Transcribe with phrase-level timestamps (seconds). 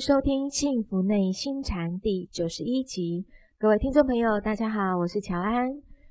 [0.00, 3.26] 收听《幸福内心禅》第九十一集。
[3.58, 5.68] 各位听众朋友，大家好，我是乔安。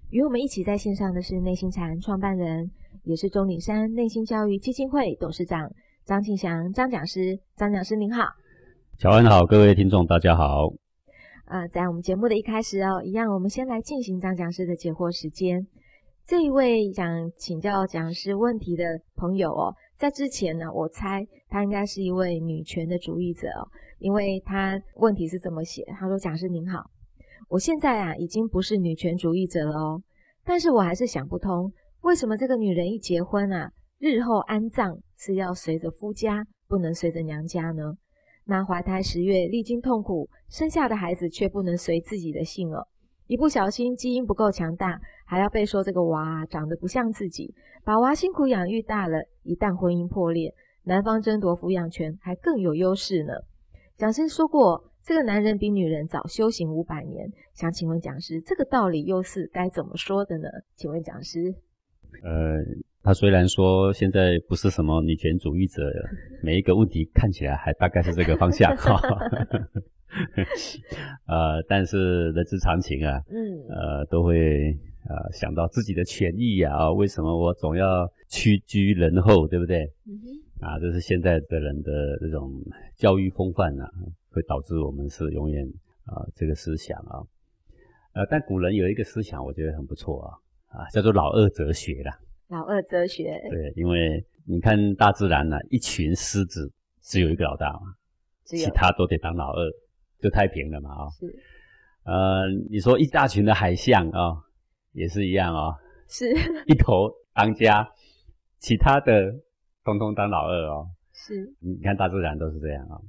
[0.10, 2.70] 与我们一起在线上的是内心禅创办人，
[3.04, 5.72] 也是钟岭山内心教育基金会董事长
[6.04, 7.40] 张庆祥张讲师。
[7.56, 8.26] 张讲师您好，
[8.98, 10.68] 乔安好，各位听众大家好。
[11.46, 15.66] 呃，在我们节目的一开始哦，一样，我们先来进行张讲师的解惑时间。
[16.26, 23.68] 这一位想请教讲师问题的朋友哦，在之前呢，我猜她应该是一位女权的主义者哦，
[24.00, 26.90] 因为她问题是这么写，她说：“讲师您好，
[27.50, 30.02] 我现在啊已经不是女权主义者了哦，
[30.44, 37.94] 但是我还是想不通，为什么这个女人一结婚啊，日后安葬是要随着夫家，不能随着娘家呢？
[38.46, 42.88] 那怀胎十月，历经痛苦，生下的孩子却不能随自己的姓哦。”
[43.28, 47.54] 一不小心基因不够强大，还要被说这个娃长得不像自己，
[47.84, 50.54] 把娃辛苦养育大了，一旦婚姻破裂，
[50.88, 53.34] 男方争夺抚养权还更有优势呢。
[53.98, 60.48] 讲师说过，这个男人比女人早修行五百年，想请问讲师，这个道理又是该怎么说的呢？
[60.78, 61.54] 请问讲师，
[62.24, 62.64] 呃，
[63.04, 65.84] 他虽然说现在不是什么女权主义者，
[66.42, 68.98] 每一个问题看起来还大概是这个方向哈。
[71.28, 74.72] 呃，但是人之常情啊，嗯，呃，都会
[75.10, 79.92] 呃想到自己的权益啊，为什么我总要屈居人后，对不对？
[80.60, 82.52] 啊，这是现在的人的这种
[82.96, 83.90] 教育风范啊，
[84.30, 85.66] 会导致我们是永远
[86.06, 87.22] 啊这个思想啊，
[88.14, 90.34] 呃，但古人有一个思想，我觉得很不错啊，
[90.80, 92.20] 啊，叫做老二哲学啦。
[92.48, 97.94] 老二哲学，对，因为你看大自然呢，一群狮子只有一个老大嘛，
[98.46, 99.72] 其他都得当老二。
[100.20, 101.28] 就太平了嘛啊，是，
[102.04, 104.34] 呃，你说一大群的海象啊，
[104.94, 105.78] 也是一样啊，
[106.10, 106.28] 是
[106.66, 107.88] 一头当家，
[108.58, 109.32] 其他的
[109.88, 113.00] 通通当老二哦，是，你看大自然都是这样啊，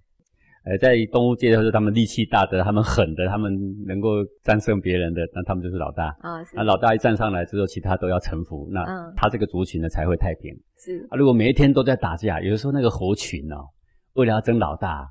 [0.65, 3.53] 呃，在动物界就是他们力气大的，他们狠的，他们
[3.85, 6.07] 能够战胜别人的，那他们就是老大。
[6.21, 8.85] 啊，那老大一站上来之后，其他都要臣服，那
[9.17, 11.05] 他这个族群呢才会太平，是。
[11.11, 13.67] 啊，如果每一天都在打架，有的时候那个猴群哦，
[14.13, 15.11] 为了要争老大。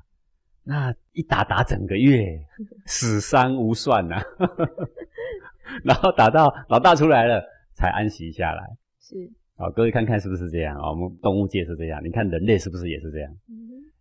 [0.64, 2.22] 那一打打整个月，
[2.84, 4.20] 死伤无算呐，
[5.82, 7.42] 然后打到老大出来了，
[7.72, 8.62] 才安息下来。
[9.00, 9.16] 是，
[9.58, 10.88] 好，各位看看是不是这样啊？
[10.88, 13.30] 我们动物界是这样，你看人类是不是也是这样？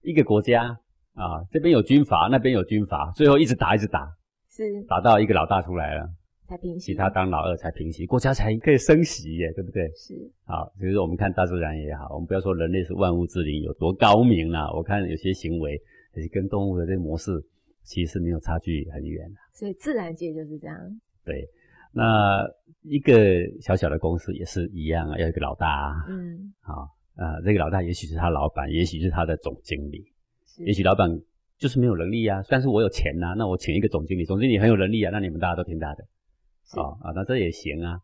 [0.03, 0.65] 一个国家
[1.13, 4.07] 啊，这边有军阀，那边有军阀，最后一直打一直打，
[4.51, 6.07] 是，打到一个老大出来了，
[6.47, 9.89] 才平息，其他当老二才平息，国家才可以升息耶，对不对？
[9.95, 10.13] 是，
[10.45, 15.81] 好，其实我们看大自然也好，我们不要说人类是万物之灵有多高明啦，我看有些行为。
[16.33, 17.31] 跟动物的这个模式
[17.83, 20.75] 其实没有差距很远的，所以自然界就是这样。
[21.23, 21.47] 对，
[21.97, 22.47] 那
[22.83, 23.13] 一个
[23.59, 26.05] 小小的公司也是一样啊，要一个老大。
[26.07, 30.05] 嗯，好，呃，这个老大也许是他老板，也许是他的总经理，
[30.59, 31.09] 也许老板
[31.57, 32.39] 就是没有能力啊。
[32.47, 36.03] 但是我有钱呐，那我请一个总经理，总经理很有能力啊，那你们大家都听他的。
[36.79, 37.99] 啊啊，那这也行啊。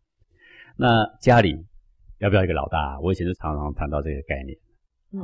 [0.76, 1.56] 那家里
[2.18, 3.00] 要不要一个老大？
[3.00, 4.58] 我以前就常常谈到这个概念。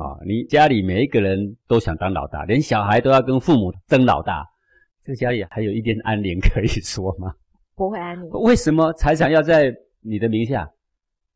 [0.00, 4.46] 啊，你家里每一个人都想当老大，连小孩都要跟父母争老大，
[5.04, 7.34] 这个家里还有一点安宁可以说吗？
[7.80, 8.28] 不会安宁。
[8.42, 10.70] 为什么财产要在你的名下？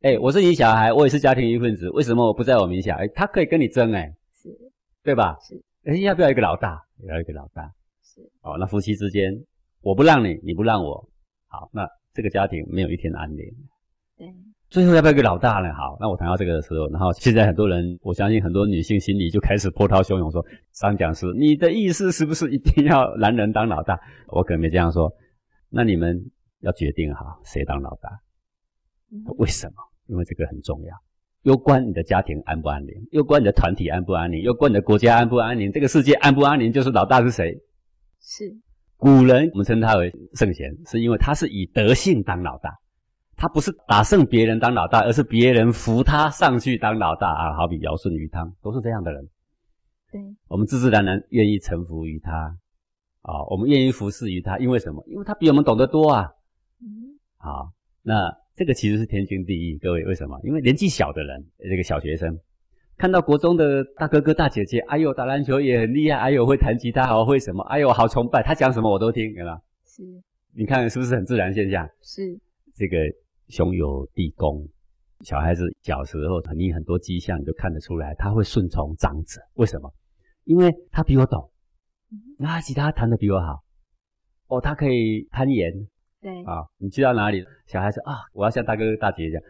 [0.03, 2.97] 哎，我是你小孩，我也是家庭一份子，为什么我不在我名下？
[2.97, 4.51] 哎，他可以跟你争，哎，是，
[5.03, 5.39] 对吧？
[5.41, 5.59] 是。
[5.87, 6.79] 哎，要不要一个老大？
[7.09, 7.63] 要一个老大。
[8.03, 8.21] 是。
[8.43, 9.33] 哦，那夫妻之间，
[9.81, 11.09] 我不让你，你不让我，
[11.49, 13.39] 好，那这个家庭没有一天安宁。
[14.19, 14.29] 对。
[14.69, 15.73] 最后要不要一个老大呢？
[15.73, 23.99] 好，那我谈到这个的时候，然后现在很多人，我相信很多女性心里就开始波涛汹涌，说张讲师，你的意思是不是一定要男人当老大？
[24.29, 25.11] 我可能没这样说。
[25.75, 26.31] 那你们
[26.61, 28.09] 要决定哈谁当老大？
[29.39, 29.75] 为什么？
[30.07, 30.95] 因为这个很重要，
[31.43, 37.53] 攸关你的家庭安不安宁，攸关你的团体安不安宁，攸关你的国家安不安宁，这个世界安不安宁，就是老大是谁？
[38.21, 38.57] 是
[38.97, 42.71] 古人，我们称他为圣贤，是因为他是以德性当老大。
[43.37, 47.57] 他不是打胜别人当老大，而是别人扶他上去当老大啊！
[47.57, 49.29] 好比尧舜禹汤都是这样的人。
[50.13, 52.57] 对，我们自自然然愿意臣服于他
[53.25, 55.05] 啊，我们愿意服侍于他，因为什么？
[55.09, 56.31] 因为他比我们懂得多啊。
[56.81, 57.73] 嗯，好，
[58.03, 59.77] 那这个其实是天经地义。
[59.79, 60.39] 各位为什么？
[60.45, 62.39] 因为年纪小的人，这个小学生
[62.97, 67.63] 看到国中的大哥哥大姐姐，哎呦打篮球也很厉害，哎呦会弹吉他，好会什么？
[67.65, 69.61] 哎呦好崇拜，他讲什么我都听，对吧？
[69.85, 70.03] 是，
[70.55, 71.89] 你看是不是很自然现象？
[72.01, 72.39] 是，
[72.75, 72.97] 这个。
[73.51, 74.67] 兄友弟恭，
[75.21, 79.39] 小孩子小时候，你很多迹象你就看得出来，他会顺从长者。
[79.57, 79.93] 为什么？
[80.45, 81.47] 因为他比我懂，
[82.39, 83.65] 那吉他弹得比我好。
[84.49, 85.73] 哦，他可以攀岩。
[86.21, 89.43] 对啊，你去到哪里，小孩子啊，我要像大哥大姐一样。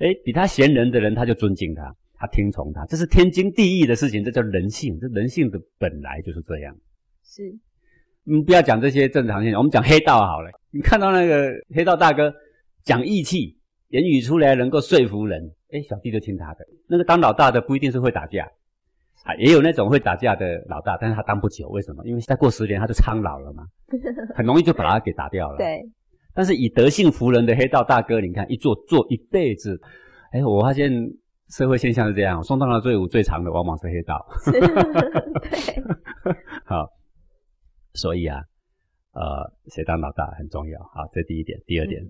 [0.00, 1.94] 哎，比他贤人的人，他就尊敬他。
[2.20, 6.76] 他听从他，这是天经地义的事情，这叫人性，这人性的本来就是这样。
[7.22, 7.44] 是，
[8.26, 10.50] 嗯，不要讲这些正常现象，我们讲黑道好了。
[10.70, 12.34] 你看到那个黑道大哥
[12.82, 13.56] 讲义气，
[13.88, 16.66] 言语出来能够说服人，哎，小弟就听他的。
[16.88, 18.50] 那个当老大的不一定是会打架，
[19.24, 22.04] 啊，也有那种会打架的老大，但是他当不久，为什么？
[22.06, 23.64] 因为再过十年他就苍老了嘛，
[24.34, 25.58] 很容易就把他给打掉了。
[25.58, 25.82] 对。
[26.34, 29.78] 但是以德性服人的黑道大哥，你看一做做一辈子，
[30.32, 30.92] 哎，我发现。
[31.50, 34.22] 社会现象是这样，送到了队伍最长的往往是黑道。
[34.44, 34.60] 对，
[36.66, 36.86] 好，
[37.94, 38.38] 所以啊，
[39.12, 40.78] 呃，谁当老大很重要。
[40.92, 41.58] 好，这第一点。
[41.64, 42.02] 第二点，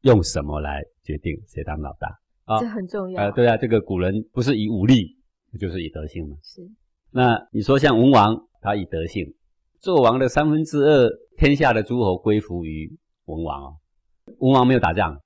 [0.00, 2.08] 用什么来决定谁当老大？
[2.46, 3.22] 啊，这很重要。
[3.22, 5.16] 呃，对啊，这个古人不是以武力，
[5.58, 6.36] 就是以德性嘛。
[6.42, 6.62] 是。
[7.10, 9.34] 那你说像文王，他以德性，
[9.82, 13.76] 纣王的三分之二天下的诸侯归服于文王哦。
[14.38, 15.20] 文王没有打仗。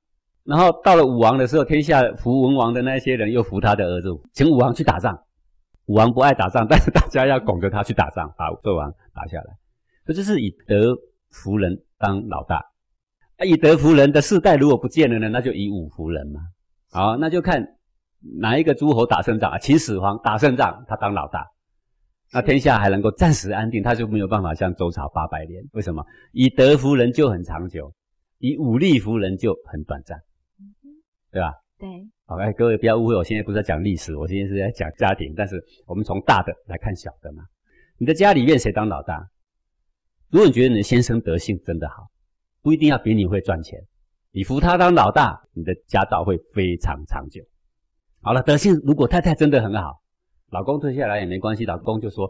[0.44, 5.18] 然后到了武王的时候，天下服文王的那些人又服他的儿子，请武王去打仗。
[5.86, 9.56] 武王不爱打仗，但是大家要拱着他去打仗，把纣王打下来。
[10.06, 10.96] 这就是以德
[11.30, 12.62] 服人当老大。
[13.44, 16.40] 以德服人的世代如果不见了呢，那就以武服人嘛。
[16.90, 17.66] 好，那就看
[18.38, 19.58] 哪一个诸侯打胜仗啊？
[19.58, 21.46] 秦始皇打胜仗，他当老大，
[22.32, 25.62] 那天下还能够暂时安定，他就没有办法像周朝八百年。
[25.72, 26.04] 为什么？
[26.32, 27.92] 以德服人就很长久，
[28.38, 30.18] 以武力服人就很短暂。
[31.30, 31.52] 对吧？
[31.78, 31.88] 对。
[32.26, 35.34] 好，哎，各位不要误会，我现在不是在讲历史，我现在是在讲家庭。
[35.36, 37.42] 但是我们从大的来看小的嘛。
[37.98, 39.28] 你的家里面谁当老大？
[40.30, 42.08] 如果你觉得你的先生德性真的好，
[42.62, 43.78] 不一定要比你会赚钱，
[44.32, 47.42] 你服他当老大，你的家道会非常长久。
[48.24, 50.00] 好了，德性如果太太真的很好，
[50.50, 52.26] 老公退下来也没关系，老公就说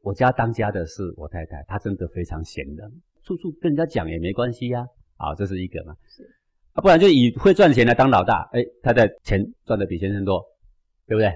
[0.00, 2.88] 我家当家的是我太太，她真的非常贤能，
[3.24, 4.86] 处处跟人家讲也没关系呀。
[5.16, 5.92] 好，这是一个嘛。
[6.06, 6.22] 是。
[6.74, 10.40] 啊，不然就以会赚钱来当老大，哎，太太钱赚的比先生多，
[11.08, 11.28] 对不对？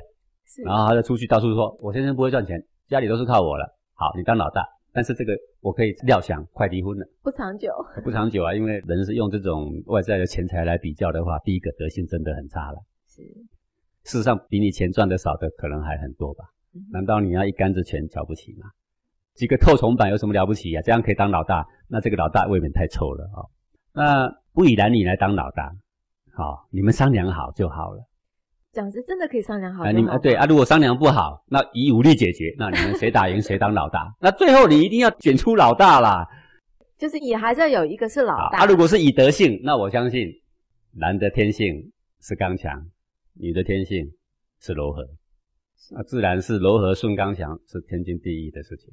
[0.47, 0.63] 是。
[0.63, 3.67] 然后他就出去到处说，我先生不会赚钱，家里都是靠我了。
[3.95, 7.05] 好，你当老大，但是这个我可以料想快离婚了。
[7.25, 7.73] 不长久。
[8.05, 12.79] 不长久啊，因为人是用这种外在的钱财来比较的话，第一个德性真的很差了。
[13.09, 13.23] 是。
[14.07, 16.45] 事实上，比你钱赚的少的可能还很多吧？
[16.93, 18.67] 难道你要一竿子钱瞧不起吗？
[19.35, 20.81] 几个透虫板有什么了不起呀？
[20.83, 23.51] 这样可以当老大，那这个老大未免太臭了哦。
[23.93, 25.71] 那不以男女来当老大，
[26.33, 28.03] 好，你们商量好就好了。
[28.73, 29.85] 讲是真的可以商量好。
[29.85, 34.15] 啊，你们对啊，如果商量不好，那以武力解决，那你们谁打赢谁当老大。
[34.21, 36.25] 那最后你一定要选出老大啦。
[36.97, 38.61] 就是也还是要有一个是老大。
[38.61, 40.29] 啊，如果是以德性，那我相信
[40.93, 42.87] 男的天性是刚强，
[43.39, 44.11] 女的天性
[44.61, 45.07] 是柔和，
[45.93, 48.89] 那自然是柔和顺刚强是天经地义的事情。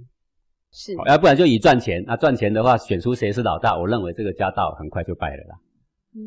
[0.72, 2.04] 是，要不然就以赚钱。
[2.06, 5.56] 那赚钱的话，选出谁是老大，我认为这个家道很快就败了啦。
[6.16, 6.22] 嗯，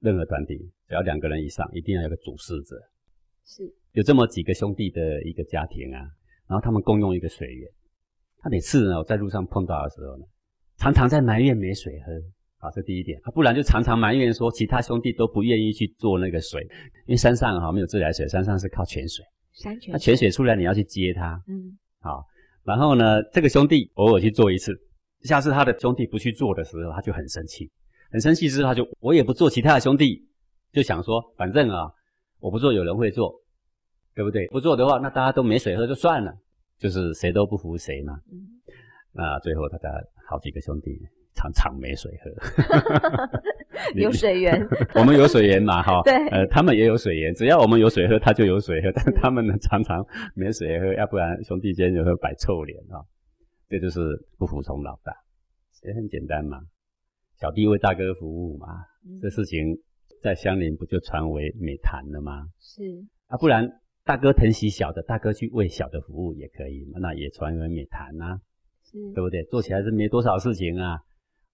[0.00, 0.56] 任何团体
[0.86, 2.76] 只要两个人以上，一定要有个主事者。
[3.44, 6.00] 是，有这么几个兄弟的一个家庭啊，
[6.48, 7.70] 然后他们共用一个水源。
[8.38, 10.24] 他每次呢，我在路上碰到的时候呢，
[10.76, 12.12] 常常在埋怨没水喝。
[12.66, 13.16] 好，这第一点。
[13.22, 16.60] 啊，不然就常常埋怨说，其他兄弟都不愿意去做那个水，
[17.06, 19.24] 因为山上哈没有自来水，山上是靠泉水。
[19.52, 19.92] 山泉。
[19.92, 21.40] 那泉水出来，你要去接它。
[21.46, 22.24] 嗯，好。
[22.64, 24.72] 然后呢，这个兄弟偶尔去做一次，
[25.22, 27.70] 下次他的兄弟不去做的时候，他就很生气，
[28.10, 30.20] 很生气之后他就我也不做，其他的兄弟
[30.72, 31.88] 就想说，反正啊，
[32.40, 33.32] 我不做有人会做，
[34.16, 34.48] 对不对？
[34.48, 36.34] 不做的话，那大家都没水喝就算了，
[36.80, 38.18] 就是谁都不服谁嘛。
[38.32, 38.34] 嗯，
[39.12, 39.88] 那最后他的
[40.28, 40.90] 好几个兄弟。
[41.36, 42.30] 常常没水喝，
[43.94, 44.66] 有水源，
[44.96, 53.04] 我们有水源嘛，哈，对，呃，他们也有水源，只要我们有水喝，他就有水喝，但他们呢常常没水喝，要不然兄弟间就会摆臭脸啊，
[53.68, 54.00] 这就是
[54.38, 55.12] 不服从老大，
[55.86, 56.58] 也很简单嘛，
[57.38, 58.66] 小弟为大哥服务嘛，
[59.20, 59.76] 这事情
[60.22, 62.46] 在乡邻不就传为美谈了吗？
[62.58, 62.82] 是。
[63.28, 63.68] 啊，不然
[64.04, 68.38] 大哥疼惜小的，大哥去为小的服务也可以，那也传为美谈呐，
[68.90, 69.42] 是，对不对？
[69.44, 70.98] 做起来是没多少事情啊。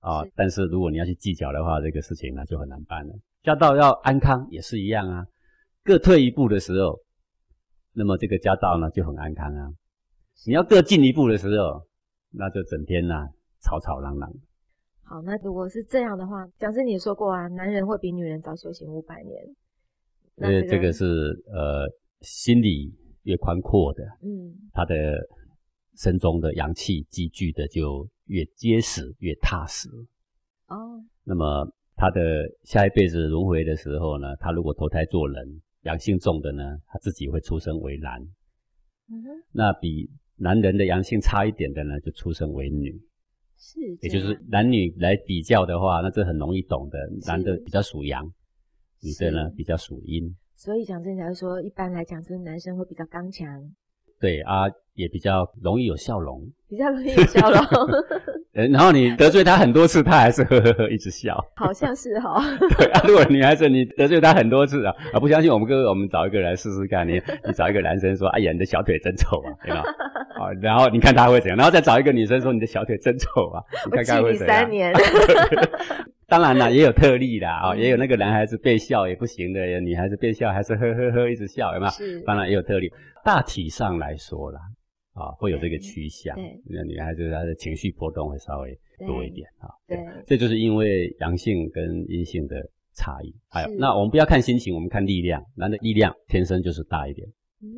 [0.03, 3.15] 啊，但是如果你要去计较的话，这个事情呢就很难办了。
[3.43, 5.25] 家道要安康也是一样啊，
[5.85, 6.99] 各退一步的时候，
[7.95, 9.71] 那么这个家道呢就很安康啊。
[10.45, 11.87] 你要各进一步的时候，
[12.33, 13.29] 那就整天呐
[13.63, 14.29] 吵吵嚷嚷。
[15.05, 19.41] 好，那如果是这样的话，讲师你也说过啊，男人会比女人早修行五百年。
[20.37, 21.05] 呃，这个是
[21.53, 21.87] 呃
[22.23, 22.93] 心理
[23.23, 24.95] 越宽阔的，嗯，他的
[25.97, 28.09] 身中的阳气积聚的就。
[28.27, 29.91] 越结实越踏实
[30.69, 31.05] 哦。
[31.23, 38.23] 那么他的下一辈子轮回的时候呢，他如果投胎做人，阳性重的呢，他自己会出生为男。
[39.11, 39.29] 嗯哼。
[39.51, 42.99] 那比男人的阳性差一点的呢，就出生为女。
[43.59, 43.81] 是。
[44.01, 46.99] 也就是男女来比较的话，那这很容易懂的。
[47.27, 48.25] 男的比较属阳，
[49.03, 50.35] 女的呢比较属阴。
[50.55, 53.75] 所以讲真假如说，一般来讲，就是男生会比较刚强。
[54.23, 54.63] 对啊，
[54.95, 57.61] 也比较容易有笑容，比较容易有笑容。
[58.55, 61.35] 呃，然后你得罪他很多次，他还是呵呵呵一直笑。
[61.57, 62.39] 好像是哈。
[62.79, 67.09] 对啊，如果女孩子你得罪他很多次啊，啊不相信我们哥哥，我们找一个来试试看。
[67.09, 67.15] 你
[67.47, 69.81] 你找一个男生说，哎呀，你的小腿真丑啊，对吧？
[70.39, 71.57] 啊，然后你看他会怎样？
[71.57, 74.57] 然后再找一个女生说，你的小腿真丑啊，你看看会怎样？
[74.59, 74.93] 三年。
[76.33, 81.93] 当然啦，也有特例的啊， 也有那个男孩子被笑也不行的，女孩子被笑还是呵呵呵一直笑，有没有？
[81.93, 82.23] 是。
[82.23, 82.91] 当然也有特例。
[83.23, 84.59] 大体上来说啦，
[85.13, 86.35] 啊，会有这个趋向。
[86.65, 88.75] 那女孩子她的情绪波动会稍微
[89.07, 89.69] 多一点啊。
[89.87, 92.57] 对，这就是因为阳性跟阴性的
[92.95, 93.35] 差异。
[93.51, 95.45] 还有，那我们不要看心情，我们看力量。
[95.55, 97.29] 男的力量天生就是大一点。
[97.61, 97.69] 嗯。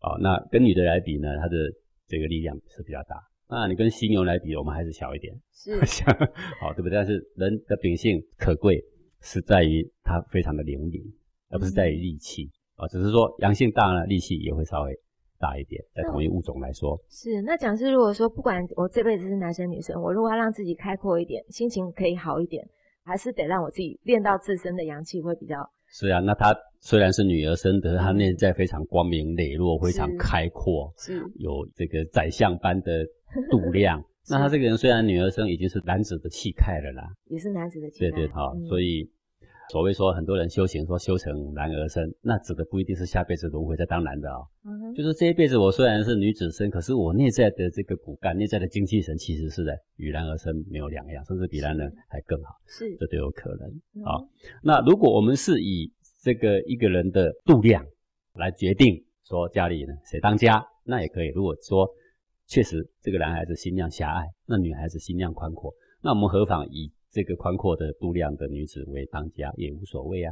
[0.00, 1.56] 哦，那跟女的来比呢，她的
[2.06, 3.16] 这个力量是比较大。
[3.50, 5.34] 那你跟犀牛来比，我们还是小一点。
[5.52, 5.78] 是。
[6.60, 6.90] 好，对不对？
[6.90, 8.82] 但是人的秉性可贵
[9.20, 11.02] 是在于它非常的灵敏，
[11.50, 12.50] 而不是在于力气。
[12.76, 14.94] 啊，只是说阳性大呢，力气也会稍微
[15.38, 16.96] 大一点，在同一物种来说。
[17.08, 22.64] 是，那讲师如果说不管我这辈子是男生女生，我如果要让自己开阔一点，心情可以好一点，
[23.02, 25.56] 还是得让我自己练到自身的阳气会比较。
[25.88, 33.04] 是啊，那他虽然是女儿身，可是他内在非常光明磊落，非常开阔，是，有这个宰相般的
[33.50, 34.02] 度量。
[34.30, 38.10] 那他这个人虽然女儿身，已经是男子的气概了啦，也是男子的气概。
[38.10, 39.10] 对对，好，所以。
[39.70, 44.40] 所谓说很多人修行说修成男儿身，那指的不一定是下辈子轮回再当男的啊，
[44.96, 53.68] 就是这一辈子我虽然是女子身，可是我内在的这个骨干、内在的精气神其实是在与男儿身没有两样，甚至比男人还更好，是这都有可能
[54.06, 54.16] 啊。
[54.62, 55.92] 那如果我们是以
[56.22, 57.84] 这个一个人的度量
[58.36, 61.28] 来决定说家里呢谁当家，那也可以。
[61.34, 61.86] 如果说
[62.48, 66.90] 确实这个男孩子心量狭隘，那女孩子心量宽阔，那我们何妨以？
[67.10, 70.30] 这个宽阔的度量的女子为当家也无所谓啊。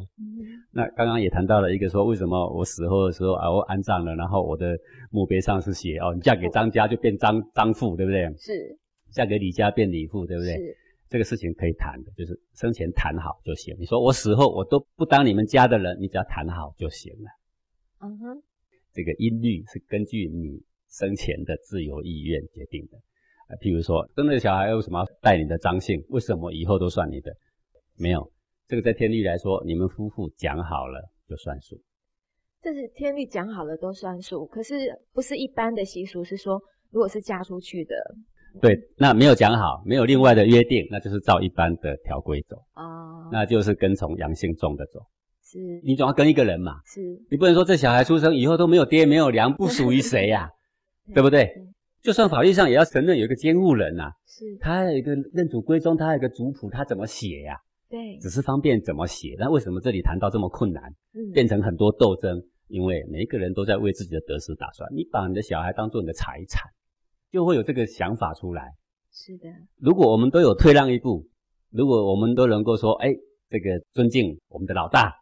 [0.70, 4.76] 那刚刚也谈到了一个说，为什么我死后的时候啊，我安葬了，然后我的
[5.10, 8.30] 墓碑上是写哦，你嫁给张家就变张张父，对不对？
[8.36, 8.78] 是。
[9.10, 10.54] 嫁给李家变李父，对不对？
[10.54, 10.76] 是。
[11.08, 13.74] 这个事情可以谈的，就是生前谈好就行。
[13.78, 17.30] 你说我死后我都不当你们家的人，你只要谈好就行了。
[18.02, 18.42] 嗯哼。
[18.92, 22.96] 这个音律是根据你生前的自由意愿决定的。
[23.48, 26.04] 啊，譬如说，生的小孩为什么要带你的张姓？
[26.08, 27.32] 为什么以后都算你的？
[27.96, 28.32] 没有，
[28.66, 31.80] 这个在天律来说，你们夫妇讲好了就算数。
[32.62, 37.94] 这是天律讲好了都算数，可是不是一般的习俗，是说如果是嫁出去的，
[38.60, 44.98] 对，那没有讲好，没有另外的约定，那就是照一般的条规走哦，那就是跟从阳性重的走。
[45.44, 47.00] 是，你总要跟一个人嘛，是
[47.30, 50.50] 你不能说这小孩出生以后都没有爹没有娘，不属于谁呀，
[51.14, 51.50] 对不对？
[52.02, 57.56] 就算法律上也要承认有一个监护人呐，是，他有一个认祖归宗，他有一个族谱，他怎么写呀？
[57.88, 59.34] 对，只是方便怎么写。
[59.38, 60.94] 那为什么这里谈到这么困难，
[61.32, 62.40] 变成很多斗争？
[62.68, 64.88] 因为每一个人都在为自己的得失打算。
[64.92, 66.62] 你把你的小孩当做你的财产，
[67.30, 68.74] 就会有这个想法出来。
[69.12, 69.48] 是的，
[69.78, 71.26] 如果我们都有退让一步，
[71.70, 73.14] 如果我们都能够说，哎，
[73.48, 75.12] 这个尊敬我们的老大，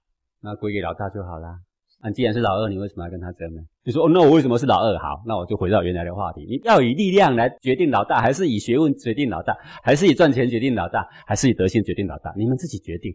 [0.40, 1.60] 那归给老大就好啦。
[2.04, 3.62] 那既然是老二，你为什么要跟他争呢？
[3.82, 4.98] 你说哦，那我为什么是老二？
[4.98, 6.44] 好，那我就回到原来的话题。
[6.44, 12.30] 你要以力量来决定老大，还是以学问决定老大，还是以赚钱决定老大，还是以德性决定老大？
[12.36, 13.10] 你们自己决定。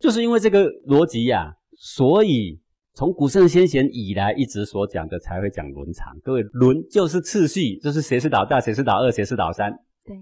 [0.00, 2.58] 就是因为这个逻辑呀，所以
[2.94, 6.18] 从古圣先贤以来一直所讲的才会讲伦常。
[6.22, 9.70] 各位，伦就是次序，就是谁是老大，谁是老二，谁是老三。
[10.06, 10.16] 对。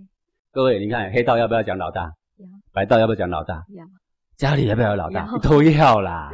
[0.50, 2.12] 各位，你看黑道要不要讲老大？
[2.38, 2.46] 要。
[2.72, 3.62] 白道要不要讲老大？
[3.68, 3.84] 要。
[4.36, 5.28] 家里要不要老大？
[5.40, 6.28] 都要啦。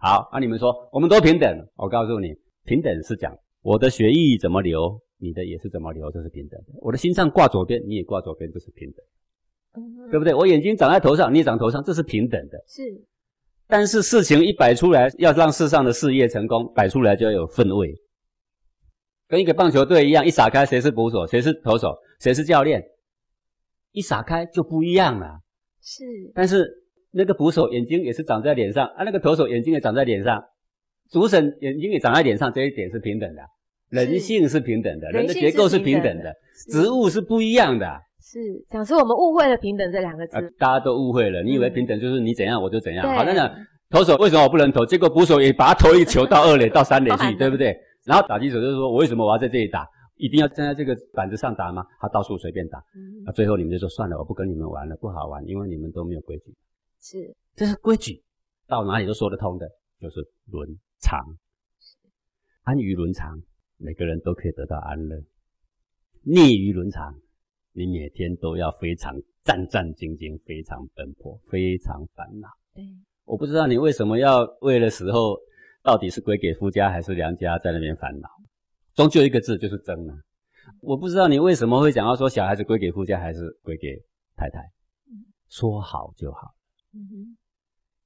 [0.00, 1.68] 好， 那你们说，我们都平等。
[1.76, 6.72] 我告诉你，平等是讲我的血液怎么流，你的也是怎么流，这是平等的。
[6.80, 10.32] 我的心上挂左边，你也挂左边，这是平等，对不对？
[10.32, 12.58] 我眼睛长在头上，你也长头上，这是平等的。
[12.66, 12.82] 是，
[13.66, 17.94] 但是事情一摆出来，要让世上的事业成功，摆出来就要有分位，
[19.28, 22.82] 跟一个棒球队一样，一撒开谁是捕手，谁是投手，谁是教练，
[23.92, 25.40] 一撒开就不一样了。
[25.82, 26.84] 是，但是。
[27.10, 30.42] 那个捕手眼睛也是长在脸上啊，那个投手眼睛也长在脸上，
[31.10, 33.42] 主审眼睛也长在脸上，这一点是平等的，
[33.90, 36.32] 人性是平等的，人的结构是平等的，
[36.70, 37.86] 植物是不一样的。
[38.20, 38.38] 是，
[38.70, 43.06] 讲是我们误会了平等这两个字，大家都误会了，你以为平等就是你怎样我就怎样。
[43.14, 43.50] 好，那讲
[43.88, 44.84] 投手为什么我不能投？
[44.84, 47.74] 结果捕手也把他投一球到二垒到三垒去，对不对？
[48.04, 49.86] 然后打击手就是说我为什么我要在这里打？
[50.16, 51.84] 一定要站在这个板子上打吗？
[52.00, 52.82] 他到处随便打，
[53.24, 56.52] 那最后你们就说算了，我不跟你们玩了，不好玩，因为你们都没有规矩。
[57.00, 58.22] 是，这是规矩，
[58.66, 59.68] 到哪里都说得通的，
[60.00, 60.68] 就是伦
[61.00, 61.18] 常，
[62.62, 63.40] 安于伦常，
[63.76, 65.16] 每个人都可以得到安乐；
[66.22, 67.14] 逆于伦常，
[67.72, 69.14] 你每天都要非常
[69.44, 72.48] 战战兢兢，非常奔波，非常烦恼。
[72.74, 72.84] 对，
[73.24, 75.38] 我不知道你为什么要为了死后
[75.82, 78.28] 到底是归给夫家还是娘家在那边烦恼，
[78.94, 80.14] 终究一个字就是争啊。
[80.82, 83.96] 我不知道你为什么会想要说小孩子归给夫家还是归给
[84.36, 84.60] 太太，
[85.48, 86.52] 说好就好。
[86.94, 87.36] 嗯哼，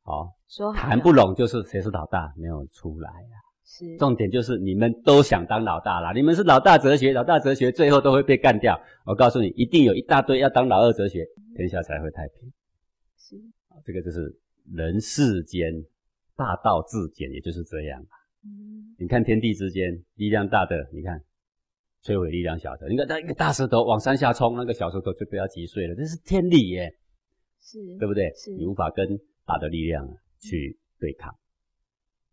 [0.02, 3.36] 好，说谈不拢就是谁是老大没有出来呀。
[3.64, 8.78] 是，重点就是你们都想当老大啦，你们是老大哲学，老大哲学最后都会被干掉。
[9.06, 11.24] 我告诉你，一定有一大堆要当老二哲学，
[11.56, 12.52] 天下才会太平。
[13.16, 13.36] 是，
[13.84, 14.36] 这个就是
[14.72, 15.72] 人世间
[16.36, 18.00] 大道至简，也就是这样。
[18.44, 21.20] 嗯，你看天地之间力量大的，你看。
[22.04, 26.92] 摧毁力量小的，你看，那一个大石头往山下冲，那个小石头就被它击碎了，这是天理耶，
[27.62, 28.30] 是对不对？
[28.34, 30.06] 是你无法跟大的力量
[30.38, 31.34] 去对抗。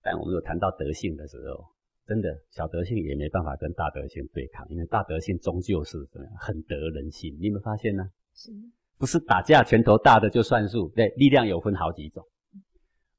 [0.02, 1.64] 但我们有谈到德性的时候，
[2.08, 7.38] 真的小德性也没办法跟大德性对抗，因为大德性终究是怎么样，很得人心。
[7.40, 8.04] 你有没有发现呢？
[8.34, 8.52] 是，
[8.98, 10.90] 不是打架拳头大的就算数？
[10.96, 12.26] 对，力量有分好几种，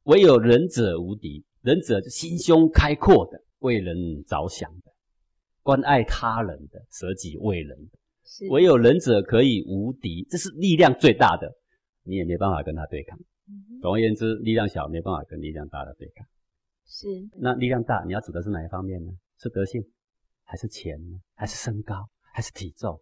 [0.04, 4.90] 唯有仁者无敌，仁者心胸开阔的，为人着想的。
[5.62, 11.54] 关爱他人的，舍己为人的，唯有仁者可以无敌，这是力量最大的，
[12.10, 13.16] 你也没办法跟他对抗。
[13.80, 16.26] 总而言之，力量小没办法跟力量大的对抗。
[16.84, 17.06] 是，
[17.38, 19.12] 那力量大，你要指的是哪一方面呢？
[19.38, 19.80] 是德性，
[20.42, 21.20] 还是钱呢？
[21.36, 21.94] 还是身高？
[22.32, 23.00] 还是体重？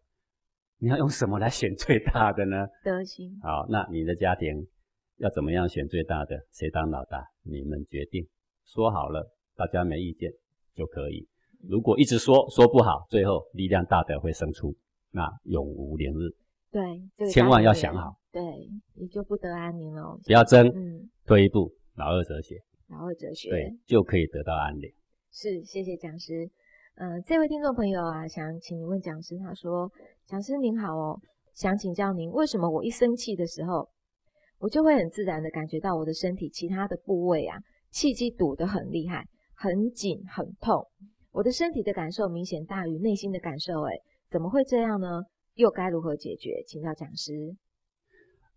[0.78, 2.66] 你要用什么来选最大的呢？
[2.84, 3.38] 德行。
[3.40, 4.66] 好，那你的家庭
[5.16, 6.38] 要怎么样选最大的？
[6.52, 7.26] 谁当老大？
[7.42, 8.26] 你们决定。
[8.66, 10.30] 说好了，大家没意见
[10.74, 11.26] 就可以。
[11.68, 14.76] 如果一直说说不好，最后力量大的会胜出，
[15.10, 16.30] 那永无宁日。
[16.70, 18.16] 对，千万要想好。
[18.30, 18.42] 对，
[18.94, 20.18] 你就不得安宁了。
[20.24, 22.56] 不要争，嗯，退一步，老二哲学。
[22.88, 24.82] 老二哲学，对，就可以得到安宁。
[25.30, 26.50] 是，谢谢讲师。
[26.96, 29.90] 嗯，这位听众朋友啊，想请问讲师，他说
[30.26, 31.20] ：“讲师您好哦，
[31.54, 33.88] 想请教您，为什么我一生气的时候，
[34.58, 37.58] 我就会很自然的感觉到我的身体其他的部位啊，
[37.90, 40.86] 气机堵得很厉害，很紧，很痛。”
[41.30, 43.92] 我的身体的感受明显大于内心的感受，哎，
[44.28, 45.22] 怎么会这样呢？
[45.58, 46.62] 又该如何解决？
[46.64, 47.32] 请教讲师。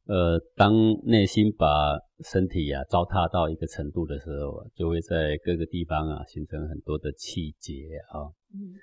[0.05, 0.71] 呃，当
[1.03, 8.29] 内心把身体啊糟蹋到一个程度的时候，就会在各个地方啊形成很多的气结啊。
[8.53, 8.77] 嗯。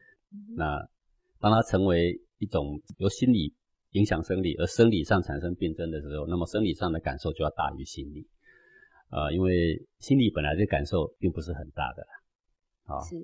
[0.57, 0.85] 那
[1.39, 3.55] 当它成为一种由心理
[3.93, 8.27] 影响生理，而生理上产生病症的时候，那么生理上的感受就要大于心理。
[9.11, 12.97] 啊，因为心理本来的感受并不是很大的啦。
[12.97, 13.01] 啊。
[13.03, 13.15] 是。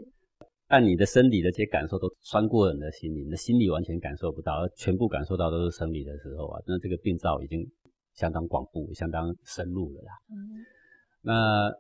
[0.75, 7.65] 但你的生理的这些感受都穿过你的心理，你的心理完全感受不到，而全部感受到都是生理的时候啊，那这个病灶已经
[8.13, 10.11] 相当广布、相当深入了啦。
[10.33, 10.67] 嗯，
[11.23, 11.73] 那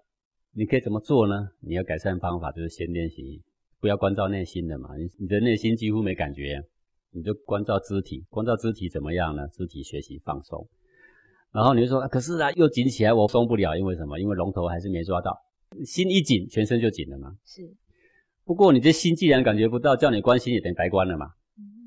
[0.52, 1.48] 你可以怎么做呢？
[1.58, 3.42] 你要改善方法就是先练习，
[3.80, 4.96] 不要关照内心的嘛。
[4.96, 6.62] 你你的内心几乎没感觉，
[7.10, 9.48] 你就关照肢体，关照肢体怎么样呢？
[9.48, 10.64] 肢体学习放松。
[11.50, 14.20] 然后你就说，可是啊，又紧起来，我松不了，因为什么？
[14.20, 15.36] 因为龙头还是没抓到。
[15.84, 17.34] 心一紧，全身就紧了嘛。
[17.44, 17.68] 是。
[18.44, 21.26] 不过你这心既然感觉不到，叫你关心也等于白关了嘛。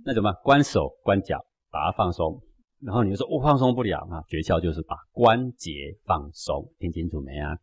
[0.04, 1.38] 那怎么关手关脚，
[1.70, 2.41] 把它放松。
[2.80, 5.72] 然后你就说我放松不了啊，诀窍就是把关节
[6.06, 7.58] 放松，听清楚没啊？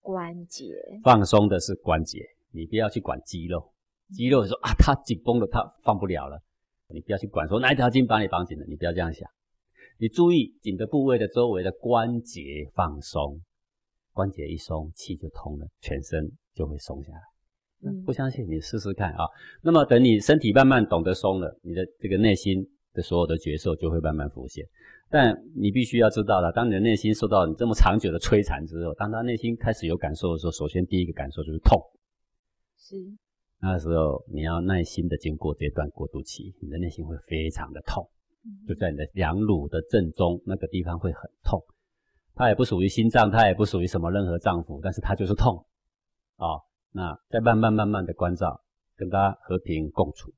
[0.00, 0.64] 关节
[1.02, 2.20] 放松的是关节，
[2.52, 3.72] 你不要去管肌肉。
[4.10, 6.40] 肌肉说啊，它紧绷了，它放不了了。
[6.88, 9.28] 你不要去管说哪一条筋把你绑紧了，你不要这样想。
[9.98, 13.40] 你注意紧的部位的周围的关节放松，
[14.12, 17.31] 关节一松，气就通了，全身就会松下来。
[18.04, 19.24] 不相信你试试看啊！
[19.62, 24.64] 那么等你身体慢慢懂得松了，你的这个内心的所有的角色就会慢慢浮现。
[25.10, 31.80] 但你必须要知道了，当你的内心受到你这么长久的摧残之后，当他内心开始有感受的时候，首先第一个感受就是痛。
[32.78, 32.96] 是。
[33.60, 38.08] 那时候你要耐心的经过这段过渡期，你的内心会非常的痛，
[38.66, 41.60] 就在你的两乳的正中那个地方会很痛。
[42.34, 45.64] 它也不属于心脏，它也不属于什么任何脏腑，但是它就是痛
[46.36, 46.58] 啊。
[46.92, 48.60] 那再慢慢慢慢的关照，
[48.96, 50.30] 跟他和平共处，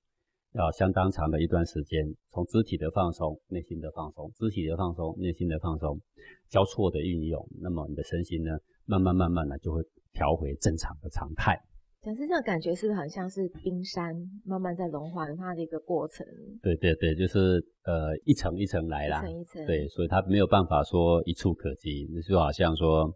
[0.53, 6.01] 要相当长的一段时间，从肢体的放松、内心的放松、肢体的放松、内心的放松，
[6.49, 8.53] 交错的运用，那么你的身心呢，
[8.87, 11.61] 慢慢慢慢的就会调回正常的常态。
[12.03, 14.15] 讲是这样感觉，是不是很像是冰山
[14.45, 16.25] 慢慢在融化它的一个过程？
[16.63, 19.67] 对对对，就是呃一层一层来啦，一层一层。
[19.67, 23.13] 对，所以它没有办法说一触可及，就好像说。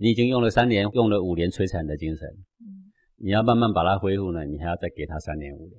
[0.00, 2.26] 你已经用了三年，用了五年摧残的精神，
[2.60, 5.78] 嗯，你要慢慢把它恢复呢，你还要再给他三年五年，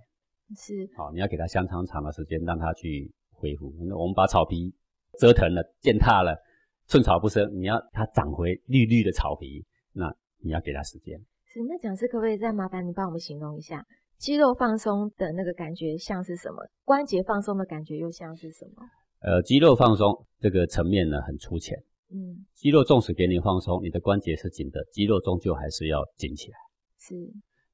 [0.56, 3.74] 是，好，你要给他相当长的时间，让他去恢复。
[3.90, 4.72] 那我们把草皮
[5.18, 6.38] 折腾了、践踏了，
[6.86, 11.20] 寸草不生，你要它长回绿绿的草皮，那你要给它时间。
[11.46, 13.84] 是，那讲师可不可以再麻烦你帮我们形容一下，
[14.20, 16.58] 肌肉放松的那个感觉像是什么？
[16.86, 18.84] 关节放松的感觉又像是什么？
[19.22, 21.76] 呃，肌肉放松这个层面呢很粗浅。
[22.14, 26.58] 嗯，肌肉纵使给你放松，你的关节是紧的，肌肉终究还是要紧起来。
[27.00, 27.16] 是。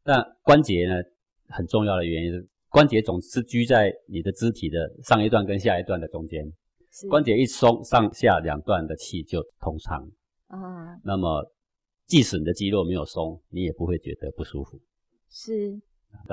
[0.04, 0.94] 那关节呢，
[1.48, 6.46] 很重要的原因是关节总是居在你的肢体的上一段跟下一段的中间。
[7.10, 10.08] 关节一松，上下两段的气就通畅。
[10.48, 10.96] 啊。
[11.04, 11.52] 那么，
[12.06, 14.80] 即使你的肌肉没有松，你也不会觉得不舒服。
[15.30, 15.80] 是。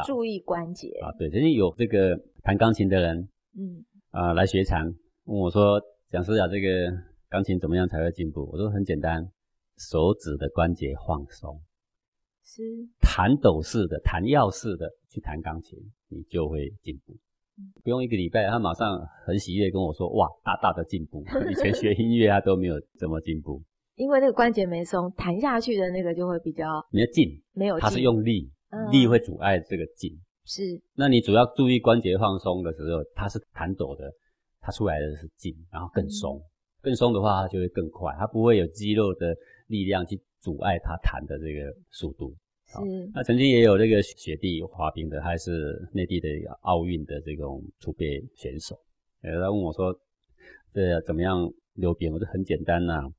[0.06, 4.86] 注意关节啊，对，曾经有这个弹钢琴的人，嗯，啊，来学禅，
[5.24, 5.78] 问我说
[6.10, 6.90] ：“讲师啊，这个
[7.34, 9.28] 钢琴怎么样才会进步？”我说：“很简单，
[9.76, 11.60] 手指的关节放松，
[12.44, 12.62] 是
[13.00, 15.76] 弹抖式的、弹药式的去弹钢琴，
[16.08, 17.16] 你就会进步。
[17.82, 21.24] 不用一个礼拜，他马上很喜悦跟我说：‘哇，大大的进步！
[21.50, 23.60] 以前学音乐啊都没有这么进步，
[23.96, 28.48] 因为那个关节没松，弹下去的那个就会比较没有劲，没有，它是用力。”
[28.90, 30.10] 力会阻碍这个劲，
[30.44, 30.62] 是。
[30.94, 34.12] 那你主要注意关节放松的时候，它是弹抖的，
[34.60, 36.42] 它出来的是劲，然后更松，
[36.84, 39.34] 更松的话它就会更快，它不会有肌肉的
[39.68, 42.36] 力量去阻碍它弹的这个速度。
[42.66, 42.78] 是。
[43.14, 46.28] 那曾经也有这个雪地滑冰的，还是内地的
[46.60, 48.78] 奥运的这种储备选手，
[49.22, 49.98] 呃，他问我说，
[50.72, 52.12] 这怎么样溜冰？
[52.12, 53.10] 我说很简单呐，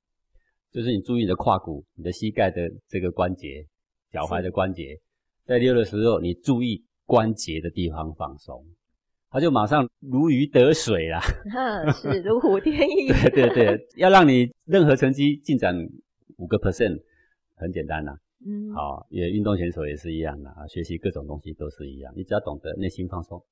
[0.71, 3.65] 就是你注意你的胯骨、你的膝盖的这个关节、
[4.11, 4.99] 脚踝的关节。
[5.45, 8.65] 在溜的时候，你注意关节的地方放松，
[9.35, 11.19] 它就马上如鱼得水啦。
[11.91, 13.09] 是如虎添翼。
[13.35, 15.75] 对对对，要让你任何成绩进展
[16.37, 17.01] 五个 percent，
[17.53, 18.15] 很简单呐。
[18.47, 22.13] 嗯，好，也运动选手也是一样的啊，学习各种东西都是一样。
[22.15, 23.43] 你只要懂得内心放松，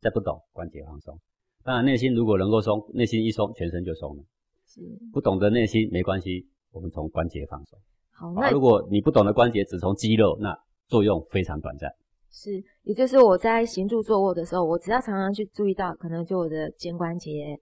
[0.00, 1.18] 再不懂关节放松。
[1.64, 4.22] 当然，内心如果能够松，内心一松，全身就松了。
[4.68, 4.80] 是，
[5.12, 7.76] 不懂得内心没关系，我们从关节放松。
[8.12, 11.92] 好，那如果你不懂得关节，只从肌肉，那作用非常短暂，
[12.32, 12.50] 是，
[12.84, 17.58] 也就是我在行住坐卧的时候，我只要常常去注意到，可能就我的肩关节、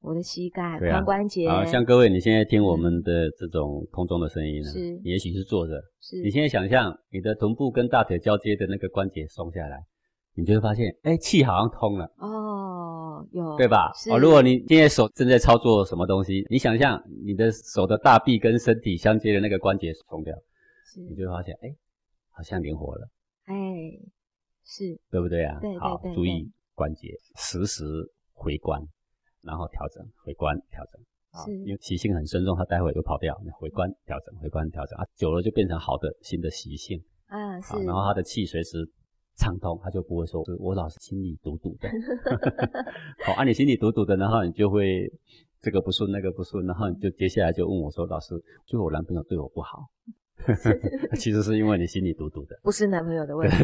[0.00, 1.48] 我的膝盖、髋关节。
[1.48, 9.84] 啊，像各位，你现在听我们的这种空中的声音呢，是，也许是坐着，是，你现在想象你的臀部跟大腿交接的那个关节松下来，
[10.34, 12.08] 你就会发现，哎，气好像通了。
[12.18, 13.90] 哦，有，对吧？
[14.08, 20.32] 哦，如果你现在手正在操作什么东西，你想象你的手的大臂跟身体相接的那个关节松掉，
[20.86, 21.74] 是，你就会发现，哎。
[22.34, 23.06] 好像灵活了，
[23.52, 24.00] 哎，
[24.64, 25.58] 是对不对啊？
[25.60, 27.84] 对好，注意关节，时时
[28.32, 28.80] 回关，
[29.42, 31.00] 然后调整，回关调整。
[31.44, 33.34] 是，因为习性很深重，它待会又跑掉。
[33.58, 37.02] 回关调整，回关调整啊，久了就变成好的新的习性。
[37.26, 37.76] 啊，是。
[37.84, 38.86] 然后他的气随时
[39.36, 41.88] 畅通，他就不会说，我老是心里堵堵的。
[43.24, 45.10] 好，啊，你心里堵堵的，然后你就会
[45.60, 48.34] 这个不顺那个不顺，然后你就接下来就问我说，老师，
[48.66, 49.86] 就我男朋友对我不好。
[51.16, 53.56] 其实是因为你心里堵堵的，不是男朋友的问题。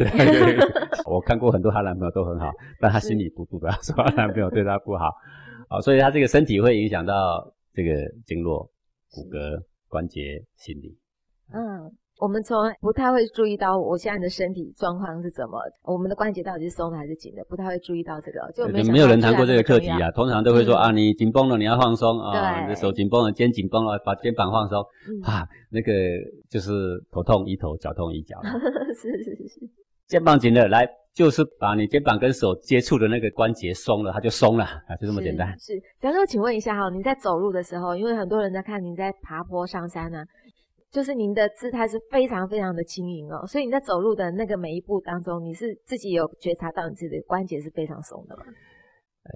[1.05, 5.11] 我看过很多她男朋友都很好，但她心里堵堵的，说她男朋友对她不好。
[5.69, 7.93] 好，所以她这个身体会影响到这个
[8.25, 8.69] 经络、
[9.11, 10.97] 骨骼、关节、心理。
[11.53, 11.91] 嗯。
[12.19, 20.11] 我们从不太会注意到我现在的身体状况是怎么，我们的关节到底是松的还是紧的，不太会注意到这个，就没没有人谈过这个课题啊。
[20.11, 24.81] 通常都会说啊，你紧绷了，你要放松啊，你的手紧绷了，肩紧绷了，把肩膀放松
[25.23, 25.93] 啊，那个
[26.49, 28.37] 就是头痛医头，脚痛医脚。
[29.01, 29.69] 是是是是，
[30.05, 35.57] 肩膀紧了，来就是把你肩膀跟手接触的那个关节松了，它就松了啊，就这么简单。
[35.57, 40.25] 是，假如请问一下哈，你在走路的时候，因为很多人在看你在爬坡上山呢。
[40.91, 48.43] 就是您的姿态是非常非常的轻盈哦，所以你在走路的那个每一步当中，你是自己有觉察到你自己的关节是非常松的吗？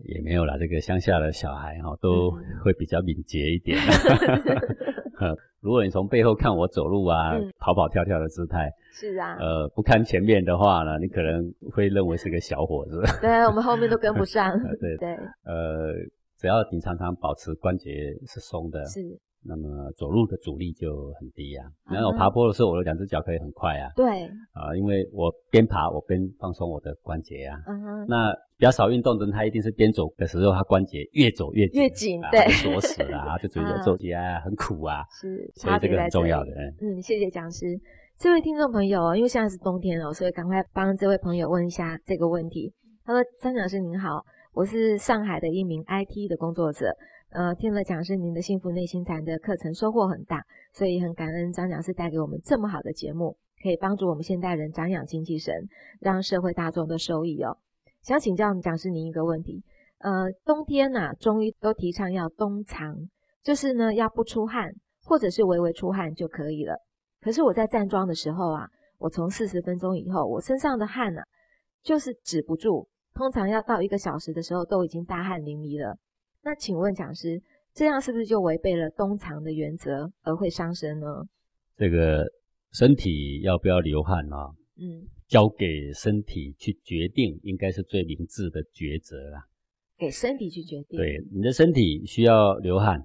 [0.05, 2.31] 也没有啦，这个乡下的小孩哈都
[2.63, 3.77] 会比较敏捷一点。
[5.61, 13.01] 如果你从背后看我走路啊，跑跑跳跳的姿态，是啊，呃，不看前面的话呢，你可能会认为是个小伙子。
[13.21, 14.51] 对，我们后面都跟不上。
[14.81, 15.13] 对 对，
[15.45, 15.93] 呃，
[16.39, 17.91] 只要你常常保持关节
[18.25, 18.99] 是松的，是。
[19.45, 21.63] 那么走路的阻力就很低呀。
[21.91, 23.91] 然后我爬坡的时候，我的两只脚可以很快啊。
[23.95, 24.05] 对。
[24.53, 27.59] 啊，因为我边爬我边放松我的关节啊。
[27.67, 28.05] 嗯哼。
[28.07, 35.03] 那比较少运动的人，他一定是边走的时候，他关节越走越紧，越紧，对，锁死啊，就觉得走起来很苦啊。
[35.21, 35.51] 是。
[35.55, 36.51] 所以这个很重要的。
[36.81, 37.65] 嗯，谢谢讲师。
[38.17, 42.71] 这位听众朋友，因为现在是冬天了，所以赶快帮这位朋友问一下这个问题。
[43.03, 46.95] 他说：“张讲师您好，我是上海的一名 IT 的工作者。”
[47.33, 55.67] 呃，听了讲师您的幸福内心禅的课程，收获很大，所以很感恩张讲师带给我们这么好的节目，可以帮助我们现代人长养精气神，
[55.99, 57.57] 让社会大众都受益哦。
[58.03, 59.63] 想请教讲师您一个问题，
[59.97, 62.95] 呃，冬天呐，中医都提倡要冬藏，
[63.41, 64.71] 就是呢要不出汗，
[65.03, 66.75] 或者是微微出汗就可以了。
[67.19, 68.67] 可是我在站桩的时候啊，
[68.99, 71.23] 我从四十分钟以后，我身上的汗呢，
[71.81, 75.97] 就是止不住，通常要到一个小时的时候，都已经大汗淋漓了。
[76.43, 77.41] 那请问讲师，
[77.73, 81.07] 这样是不是就违背了冬藏的原则而会伤身呢？
[81.77, 82.25] 这个
[82.71, 84.51] 身体要不要流汗啊？
[84.75, 89.45] 嗯，交给身体去决定，应该是最明智的抉择啦。
[89.97, 90.97] 给身体去决定。
[90.97, 93.01] 对，你的身体需要流汗，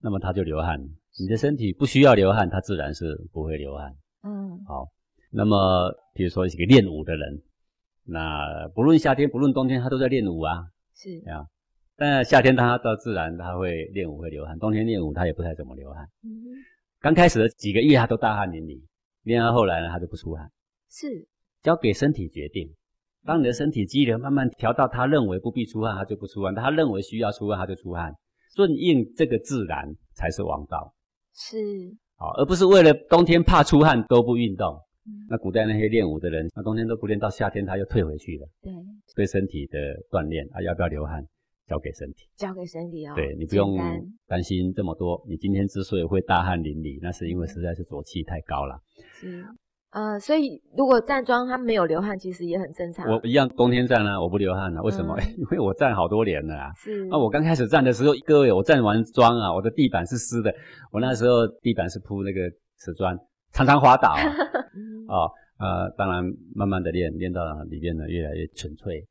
[0.00, 0.78] 那么它就流汗；
[1.20, 3.94] 你的身体不需要流汗，它自然是不会流汗。
[4.24, 4.88] 嗯，好。
[5.30, 7.42] 那么，比如说一个练武的人，
[8.04, 10.64] 那不论夏天不论冬天，他都在练武啊。
[10.94, 11.46] 是啊。
[12.00, 16.02] 但夏天他到自然他会练舞会流汗，冬天练舞他也不太怎么流汗。
[16.24, 16.30] 嗯。
[16.98, 18.82] 刚开始的几个月他都大汗淋漓，
[19.24, 20.50] 练到后来呢，他就不出汗。
[20.88, 21.28] 是。
[21.62, 22.66] 交给身体决定。
[23.26, 28.10] 当你的身体机能慢慢调到他认为不必出汗，他就不出汗；他认为需要出汗，他就出汗。
[28.56, 30.94] 顺应这个自然才是王道。
[31.34, 31.58] 是。
[32.16, 34.74] 好，而不是为了冬天怕出汗都不运动。
[35.28, 38.48] 那古代那些练武的人，那冬天都不练，到夏天他又退回去了。
[38.62, 38.72] 对。
[39.14, 39.78] 对身体的
[40.10, 41.22] 锻炼啊，要不要流汗，
[41.70, 42.26] 交给身体。
[42.36, 43.12] 交给身体哦。
[43.14, 43.78] 对你不用
[44.26, 45.22] 担心这么多。
[45.28, 48.80] 你今天之所以会大汗淋漓，那是因为实在是浊气太高了。
[49.14, 49.44] 是。
[49.92, 53.08] 呃，所以如果站桩它没有流汗，其实也很正常。
[53.08, 54.82] 我一样冬天站呢，我不流汗啊。
[54.82, 55.16] 为什么？
[55.38, 56.70] 因为我站好多年了啊。
[56.76, 57.06] 是。
[57.06, 60.52] 那我刚开始站的时候，各位，我站完桩啊，我的地板是湿的。
[60.92, 62.40] 我那时候地板是铺那个
[62.78, 63.16] 瓷砖，
[63.52, 64.14] 常常滑倒。
[65.10, 65.26] 哦，
[65.58, 69.04] 呃，当然慢慢的练，练到里面呢越来越纯粹。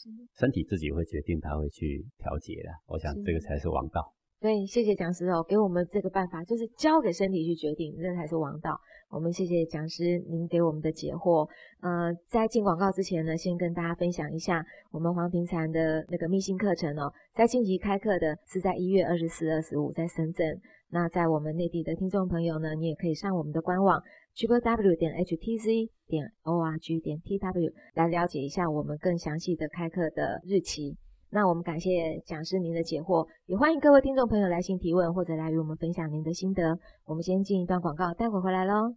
[0.00, 0.08] 是。
[0.38, 2.70] 身体自己会决定，他会去调节的。
[2.86, 4.14] 我想这个才是王道。
[4.40, 8.80] 对，谢谢讲师哦，给我们这个办法，就是交给身体去决定，这才是王道。
[9.10, 11.46] 我们谢谢讲师您给我们的解惑。
[11.80, 20.58] 呃，在进广告之前呢，先跟大家分享一下我们黄庭禅的那个密信课程哦，在近期开课的是在一月二十四、二十五在深圳。
[20.92, 24.02] 那在我们内地的听众朋友呢，你也可以上我们的官网
[24.36, 30.96] triple w 点 htz 点 org 点 tw 来了解一下我们更详细的开课的日期。
[31.32, 36.76] 那我们感谢讲师您的解惑，也欢迎各位听众朋友来信提问或者来与我们分享您的心得。
[37.04, 38.96] 我们先进一段广告，待会回来喽。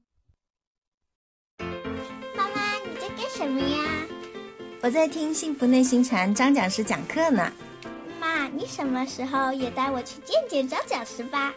[2.36, 4.08] 妈妈，你在干什么呀？
[4.82, 7.54] 我在听幸福内心禅张讲师讲课呢。
[8.20, 11.54] 妈，你什么时候也带我去见见张讲师吧？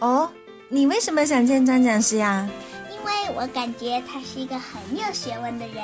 [0.00, 0.30] 哦，
[0.68, 2.46] 你为什么想见张讲师呀？
[2.50, 2.75] 因
[3.06, 5.82] 为我感觉他是一个很有学问的人。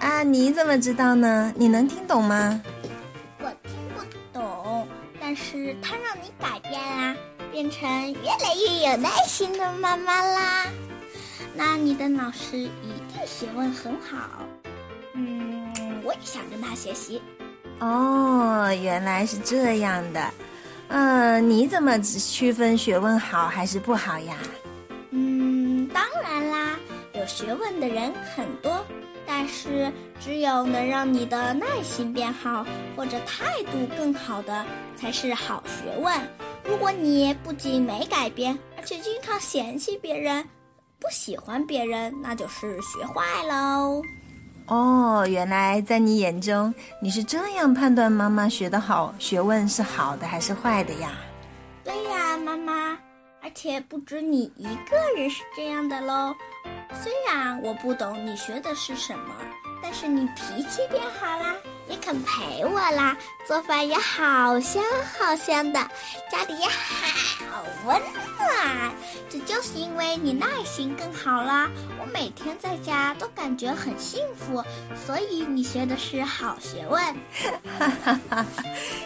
[0.00, 1.52] 啊，你怎么知道呢？
[1.54, 2.60] 你能听懂吗？
[3.40, 4.88] 我听不懂
[5.20, 7.14] 但是他让你改变啦，
[7.52, 10.66] 变成越来越有耐心的妈妈啦。
[11.54, 14.44] 那你的老师一定学问很好。
[15.14, 15.72] 嗯，
[16.04, 17.20] 我也想跟他学习。
[17.80, 20.32] 哦，原来是这样的。
[20.88, 24.36] 嗯，你怎么区分学问好还是不好呀？
[25.10, 25.57] 嗯，当
[26.38, 26.78] 然啦，
[27.14, 28.84] 有学问的人很多。
[29.26, 32.64] 但是，只有能让你的耐心变好，
[32.96, 34.64] 或者态度更好的，
[34.96, 36.14] 才是好学问。
[36.64, 40.42] 如果你不仅没改变，而且经常嫌弃别人，
[40.98, 44.02] 不喜欢别人，那就是学坏喽。
[44.66, 51.10] 哦，原来在你眼中，你是这样判断妈妈学的好学问是好的还是坏的呀？
[51.84, 52.98] 对呀，妈妈。
[53.42, 56.34] 而且不止你一个人是这样的喽。
[56.92, 59.34] 虽然我不懂你学的是什么，
[59.82, 61.54] 但是你脾气变好啦，
[61.88, 64.82] 也肯陪我啦，做饭也好香
[65.18, 65.80] 好香的，
[66.30, 68.00] 家里也好温
[68.38, 68.92] 暖。
[69.30, 71.68] 这就是因为你耐心更好啦。
[72.00, 74.64] 我每天在家都感觉很幸福，
[75.06, 77.02] 所以你学的是好学问。
[77.78, 78.46] 哈哈哈！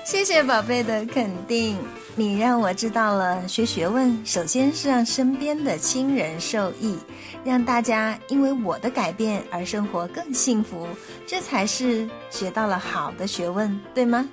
[0.04, 1.78] 谢谢宝贝的肯定，
[2.14, 6.98] 你让我知道了学学问，首先是让身边的亲人受益。
[7.44, 10.86] 让大家因为我的改变而生活更幸福，
[11.26, 14.28] 这才是学到了好的学问，对吗？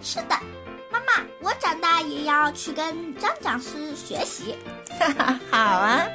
[0.00, 0.34] 是的，
[0.90, 4.56] 妈妈，我长大也要去跟张讲师学习。
[4.98, 6.06] 哈哈，好啊。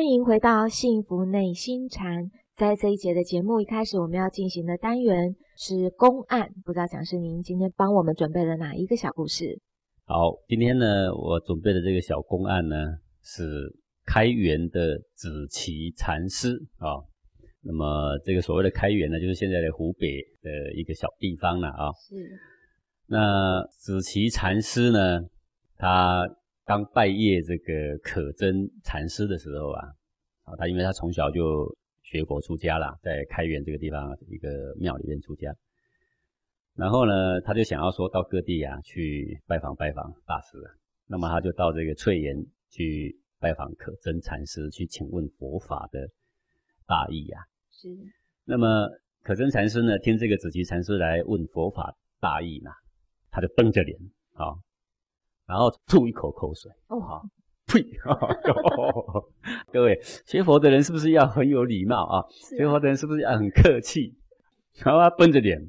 [0.00, 2.30] 欢迎回到幸福内心禅。
[2.56, 6.48] 在这一节的节目一开始，我们要进行的单元是公案。
[6.64, 9.60] 不知道讲师您今天帮我们准备了哪一个小故事？
[10.06, 12.76] 好，今天呢，我准备的这个小公案呢，
[13.22, 13.44] 是
[14.06, 17.04] 开元的子期禅师啊。
[17.60, 20.08] 那么这个所谓的开元呢，就是现在的湖北
[20.40, 21.92] 的一个小地方了啊。
[22.08, 22.16] 是。
[23.06, 25.20] 那子期禅师呢，
[25.76, 26.26] 他。
[26.70, 29.82] 刚拜谒这个可真禅师的时候啊，
[30.44, 31.66] 啊，他因为他从小就
[32.04, 35.52] 学佛出家了，在开元这个地方一个庙里面出家，
[36.76, 40.58] 然后呢，他就想要说到各地啊去拜访拜访大师，
[41.08, 42.36] 那么他就到这个翠岩
[42.68, 46.08] 去拜访可真禅师，去请问佛法的
[46.86, 47.40] 大意呀。
[47.72, 47.88] 是。
[48.44, 48.88] 那么
[49.24, 52.70] 可真禅师呢，听这个紫旗禅师来问佛法大意呢，
[53.28, 53.98] 他就绷着脸
[54.34, 54.54] 啊。
[55.50, 57.24] 然后吐一口口水，哦好，
[57.66, 57.82] 呸！
[59.72, 62.24] 各位学佛的人是不是要很有礼貌啊？
[62.56, 64.14] 学佛的人是不是要很客气？
[64.84, 65.60] 然后他绷着脸，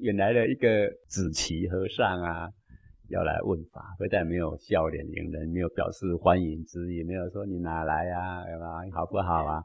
[0.00, 2.50] 引来了一个紫旗和尚啊，
[3.08, 8.82] 要来问法，不但没有笑脸迎人，没有表示欢迎之意，没有说你哪来呀，对吧？
[8.92, 9.62] 好不好啊？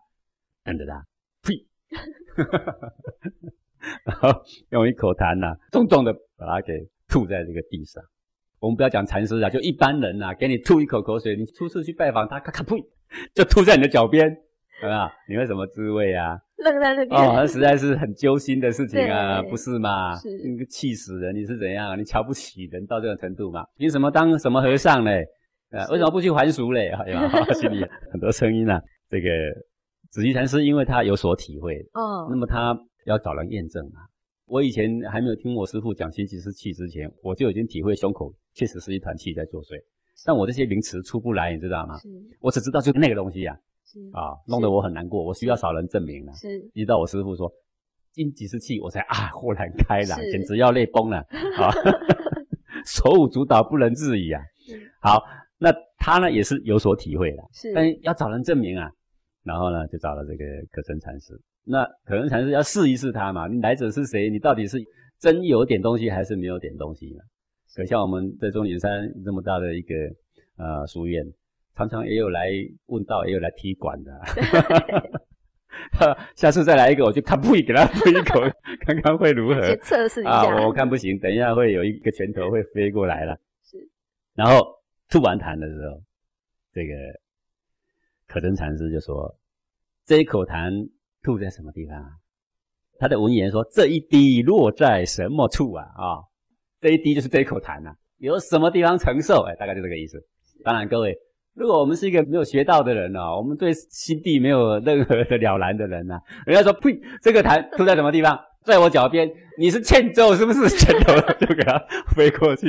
[0.64, 1.06] 瞪着他，
[1.44, 1.68] 呸！
[4.06, 4.30] 然后
[4.70, 8.02] 用一口痰呐，重重的把它给吐在这个地上。
[8.66, 12.84] 我们不要讲禅师啊，就一般人呐，给你吐一口口水，你初次去拜访他，咔咔呸，
[13.36, 14.28] 就吐在你的脚边，
[14.82, 15.08] 好不好？
[15.30, 16.36] 你会什么滋味啊？
[16.58, 20.16] 愣在那边哦，那实在是很揪心的事情啊，不是吗？
[20.18, 21.36] 是，那个气死人！
[21.36, 21.96] 你是怎样？
[21.96, 23.64] 你瞧不起人到这种程度嘛？
[23.78, 25.24] 凭什么当什么和尚嘞？
[25.70, 26.90] 啊，为什么不去还俗嘞？
[26.90, 28.82] 哎呀， 心里很多声音啊。
[29.12, 29.30] 这个
[30.10, 32.76] 紫溪禅师因为他有所体会，哦，那么他
[33.06, 34.10] 要找人验证啊。
[34.46, 39.82] 我以前还没有听我师傅讲心即是气之前，我就已经体会胸口确实是一团气在作祟，
[40.26, 42.00] 但我这些名词出不来，你知道吗？
[42.40, 44.00] 我只知道就那个东西呀，是。
[44.14, 46.34] 啊，弄得我很难过，我需要找人证明了。
[46.34, 47.52] 是，一直到我师傅说
[48.14, 51.18] 心即是气，我才啊豁然开朗，简直要泪崩了。
[51.58, 51.74] 啊，
[52.86, 54.42] 手舞足蹈，不能自已啊。
[55.02, 55.24] 好，
[55.58, 58.92] 那他呢也是有所体会的，是，但要找人证明啊，
[59.44, 61.34] 然后呢就找了这个可真禅师。
[61.68, 63.48] 那可能禅师要试一试他嘛？
[63.48, 64.30] 你来者是谁？
[64.30, 64.78] 你到底是
[65.20, 67.22] 真有点东西还是没有点东西呢？
[67.76, 68.90] 可像我们在钟岭山
[69.26, 69.96] 这么大的一个
[70.58, 71.26] 呃书院，
[71.76, 72.50] 常常也有来
[72.86, 74.12] 问道，也有来踢馆的。
[76.36, 78.40] 下次再来一个，我就看不给他吐一口，
[78.80, 79.76] 看看 会如何？
[79.78, 80.66] 测试一下啊！
[80.66, 83.36] 我看不行，等一下会有一个拳头会飞过来了。
[83.64, 83.78] 是。
[84.36, 84.66] 然后
[85.10, 86.02] 吐完痰的时候，
[86.72, 86.94] 这个
[88.28, 89.36] 可真禅师就说
[90.06, 90.88] ：“这一口痰。”
[91.26, 92.10] 吐在什么地方啊？
[92.98, 95.84] 他的文言说：“这一滴落在什么处啊？
[95.84, 96.24] 啊，
[96.80, 99.42] 这一滴就是这一口痰呐，有什么地方承受？
[99.42, 100.18] 哎，大概就这个意思。
[100.64, 101.14] 当然，各位，
[101.54, 108.40] 如果我们是一个没有学到的人呢，我们对心地没有任何的了然的人呢，人家说呸，这个痰吐在什么地方？
[108.64, 110.70] 在我脚边，你是欠揍是不是？
[110.80, 111.78] 拳头就给他
[112.16, 112.68] 飞过去。”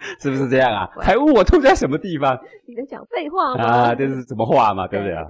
[0.20, 0.88] 是不是这样啊？
[1.00, 2.38] 还 问我痛在什么地方？
[2.66, 3.64] 你在讲废话吗？
[3.64, 5.24] 啊，这是怎么画嘛，对不对啊？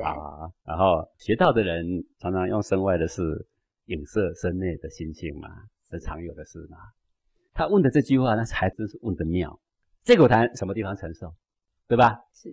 [0.64, 1.84] 然后学到的人
[2.18, 3.22] 常常用身外的事
[3.86, 5.48] 影射身内的心性嘛，
[5.90, 6.78] 是常有的事嘛。
[7.52, 9.58] 他问的这句话，那还真是问的妙。
[10.04, 11.32] 这口痰什么地方承受，
[11.88, 12.18] 对吧？
[12.32, 12.48] 是。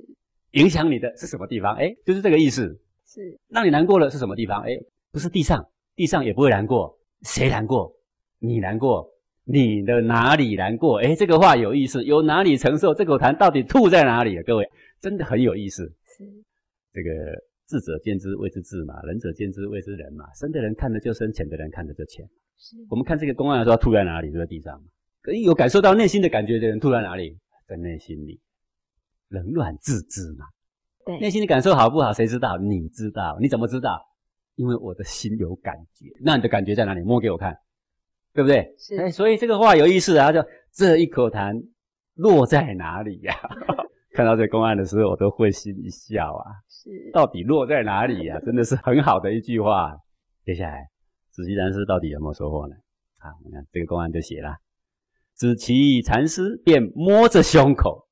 [0.51, 1.75] 影响你的是什么地方？
[1.75, 2.79] 哎，就是这个意思。
[3.05, 3.39] 是。
[3.47, 4.61] 让你难过了是什么地方？
[4.63, 4.71] 哎，
[5.11, 6.97] 不是地上，地上也不会难过。
[7.21, 7.93] 谁难过？
[8.39, 9.07] 你难过。
[9.49, 10.99] 你的哪里难过？
[10.99, 12.03] 哎，这个话有意思。
[12.03, 12.93] 有哪里承受？
[12.93, 14.37] 这口痰到底吐在哪里？
[14.37, 15.85] 啊各位，真的很有意思。
[16.17, 16.25] 是
[16.91, 17.09] 这个
[17.65, 20.25] 智者见之谓之智嘛，仁者见之谓之仁嘛。
[20.33, 22.25] 深的人看的就深，浅的人看的就浅。
[22.57, 24.29] 是我们看这个公案的时候，吐在哪里？
[24.31, 24.87] 就在地上嘛。
[25.21, 27.37] 可以有感受到内心的感觉的人，吐在哪里？
[27.67, 28.39] 在内心里，
[29.29, 30.45] 冷暖自知嘛。
[31.05, 32.11] 对，内心的感受好不好？
[32.11, 32.57] 谁知道？
[32.57, 33.37] 你知道？
[33.39, 34.01] 你怎么知道？
[34.55, 36.05] 因为我的心有感觉。
[36.21, 37.01] 那你的感觉在哪里？
[37.01, 37.57] 摸给我看。
[38.37, 38.71] 对不对？
[38.77, 40.39] 是，哎，所以这个话有意思啊，就
[40.71, 41.59] 这一口痰
[42.13, 43.33] 落在哪里呀？
[44.13, 46.45] 看到这公案的时候，我都会心一笑啊。
[46.69, 48.39] 是，到底落在哪里呀？
[48.45, 49.97] 真的是很好的一句话。
[50.45, 50.87] 接下来，
[51.31, 52.75] 紫旗禅师到底有没有收获呢？
[53.17, 54.57] 啊，你看这个公案就写了，
[55.33, 58.07] 紫旗禅师便摸着胸口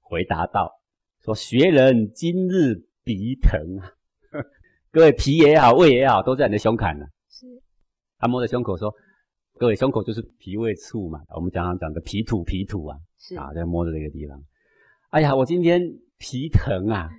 [0.00, 0.80] 回答道
[1.22, 3.86] ：“说学人今日鼻疼啊，
[4.90, 7.46] 各位脾也好，胃也好，都在你的胸坎呢。”是，
[8.18, 8.92] 他摸着胸口说。
[9.60, 14.42] 各位胸口就是脾胃处嘛，我们常常讲的脾土脾土啊，是啊，在摸着这个地方。
[15.10, 15.78] 哎呀，我今天
[16.16, 17.10] 脾疼啊！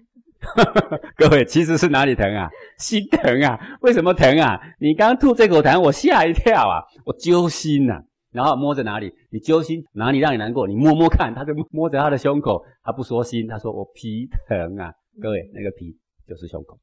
[1.16, 2.50] 各位其实是哪里疼啊？
[2.80, 3.78] 心疼啊！
[3.82, 4.60] 为什么疼啊？
[4.80, 6.82] 你刚吐这口痰，我吓一跳啊！
[7.06, 8.02] 我揪心呐。
[8.32, 9.14] 然后摸着哪里？
[9.30, 10.68] 你揪心哪里让你难过？
[10.68, 14.92] 你摸摸看，他就摸着他的胸口，他不说心，他说我脾疼啊。
[15.22, 15.96] 各位，那个脾
[16.28, 16.76] 就是胸口，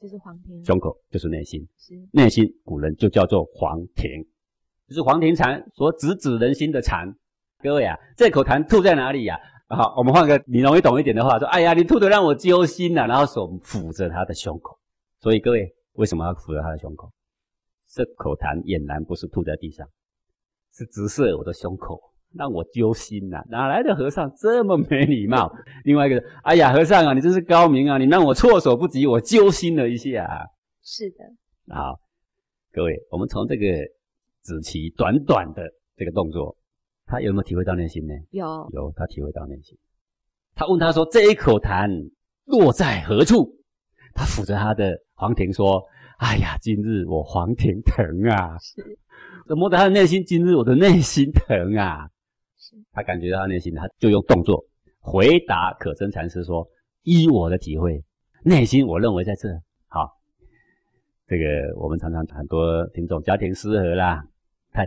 [0.00, 4.08] 就是黄庭，胸口就是内心，是内心，古人就叫做黄庭。
[4.90, 7.06] 就是黄庭禅所直指人心的禅，
[7.62, 9.38] 各位啊，这口痰吐在哪里呀？
[9.68, 14.76] 好，我们换个你容易懂一点的话说，哎呀，你吐的让我揪心呐，然后手抚着他的胸口。
[15.20, 17.08] 所以各位为什么要抚着他的胸口？
[17.86, 19.86] 这口痰俨然不是吐在地上，
[20.74, 22.00] 是直射我的胸口，
[22.34, 23.44] 让我揪心呐！
[23.48, 25.52] 哪来的和尚这么没礼貌？
[25.84, 27.96] 另外一个，哎呀，和尚啊，你真是高明啊！
[27.96, 30.50] 你让我措手不及，我揪心了一下。
[30.82, 31.18] 是的，
[31.72, 32.00] 好，
[32.72, 33.64] 各位，我们从这个
[34.42, 35.62] 子期短短的
[35.96, 36.56] 这个动作，
[37.06, 38.14] 他有没有体会到内心呢？
[38.30, 39.76] 有，有，他体会到内心。
[40.54, 41.88] 他问他说：“这一口痰
[42.44, 43.56] 落在何处？”
[44.12, 45.82] 他抚着他的黄庭说
[46.18, 48.58] ：“哎呀，今日我黄庭疼啊！
[48.58, 48.82] 是，
[49.54, 52.08] 摸着他的内心，今日我的内心疼啊！
[52.58, 54.64] 是，他感觉到他内心，他就用动作
[54.98, 56.68] 回答可真禅师说：
[57.02, 58.04] 依我的体会，
[58.44, 59.48] 内心我认为在这。
[59.86, 60.18] 好，
[61.26, 61.44] 这个
[61.76, 64.22] 我们常常很多听众家庭失和啦，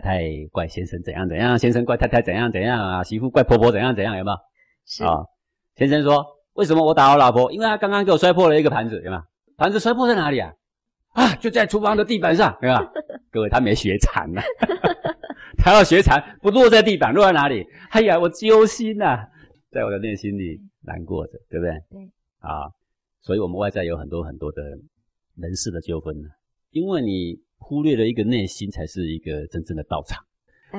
[0.00, 4.36] 太怪先生怎样怎样，先生怪太太怎样怎样啊，媳妇怪婆婆怎样怎样，有没有？
[4.86, 5.24] 是啊。
[5.76, 6.24] 先生说
[6.54, 7.50] ：“为什么我打我老婆？
[7.52, 9.22] 因为她刚刚给我摔破了一个盘子，有没有？
[9.56, 10.52] 盘子摔破在哪里啊？
[11.14, 12.80] 啊，就在厨房的地板上，对吧？
[13.30, 14.40] 各位，他没学禅呐，
[15.58, 17.64] 他要学禅，不落在地板，落在哪里？
[17.90, 19.26] 哎呀，我揪心呐，
[19.70, 21.72] 在我的内心里难过着，对不对？
[21.90, 22.10] 对。
[22.40, 22.70] 啊，
[23.22, 24.62] 所以我们外在有很多很多的
[25.36, 26.28] 人事的纠纷呢，
[26.70, 30.22] 因为你忽略了一个内心，才是一个真正的道场。”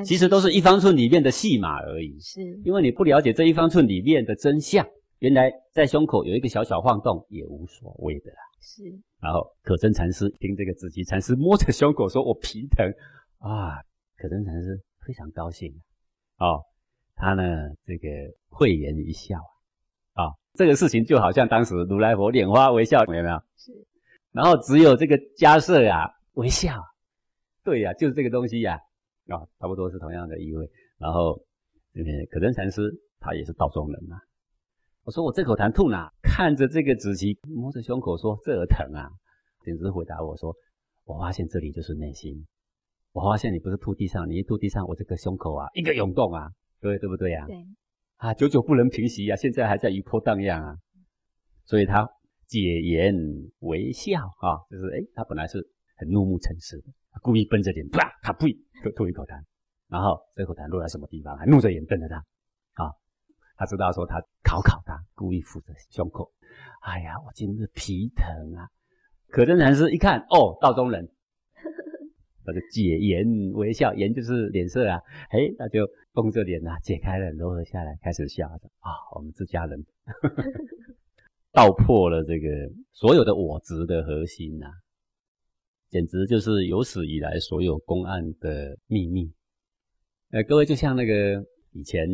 [0.05, 4.85] 其实都是一方寸里面的戏码而已，是因为你不了解这一方寸里面的真相。
[5.19, 8.37] 原来在胸口有一个小小晃动，也无所谓的啦。
[8.61, 8.83] 是，
[9.21, 12.85] 然后可真禅师听这个紫极禅师摸着胸口说：“我皮疼
[13.39, 13.79] 啊！”
[14.17, 15.73] 可真禅师非常高兴，
[16.39, 16.59] 哦，
[17.15, 17.43] 他呢
[17.85, 18.09] 这个
[18.49, 19.37] 慧眼一笑
[20.13, 23.41] 啊，这个事情就好像当时如来佛拈花微笑，有没有？
[23.55, 23.71] 是，
[24.31, 26.81] 然后只有这个迦叶呀微笑，
[27.63, 28.79] 对呀，就是这个东西呀。
[29.27, 30.69] 啊，差不多是同样的意味。
[30.99, 31.41] 然后，
[31.95, 32.81] 嗯，可真禅师
[33.19, 34.17] 他也是道中人嘛。
[35.03, 36.11] 我说我这口痰吐哪？
[36.21, 39.09] 看着这个子期摸着胸口说这儿疼啊。
[39.63, 40.55] 简直回答我说，
[41.05, 42.45] 我发现这里就是内心。
[43.13, 47.47] 我发现你不是吐地上，你一吐地上，我这个胸口啊一个涌动啊，对对不对呀？
[47.47, 47.55] 对。
[48.17, 50.75] 啊，久久不能平息啊，现在还在余波荡漾啊。
[51.63, 52.07] 所以他
[52.45, 53.11] 解言
[53.61, 56.87] 微笑啊，就是哎，他本来是很怒目沉思的，
[57.21, 58.55] 故意绷着脸，啪，他呸。
[58.95, 59.41] 吐一口痰，
[59.87, 62.17] 然后这口痰落在什么地方，还怒着眼瞪着他，
[62.73, 62.93] 啊，
[63.57, 66.31] 他知道说他考考他，故意抚着胸口，
[66.81, 68.69] 哎呀，我今日皮疼啊！
[69.29, 71.09] 可真禅师一看，哦，道中人，
[72.45, 79.83] 他就解颜微笑，颜就是脸色啊，哎，他就绷着脸啊，解开了，柔和下来，开始笑着啊，我们自家人，
[81.51, 82.47] 道破了这个
[82.91, 84.67] 所有的我执的核心呐。
[85.89, 89.31] 简直就是有史以来所有公案的秘密。
[90.31, 92.07] 呃，各位就像那个以前，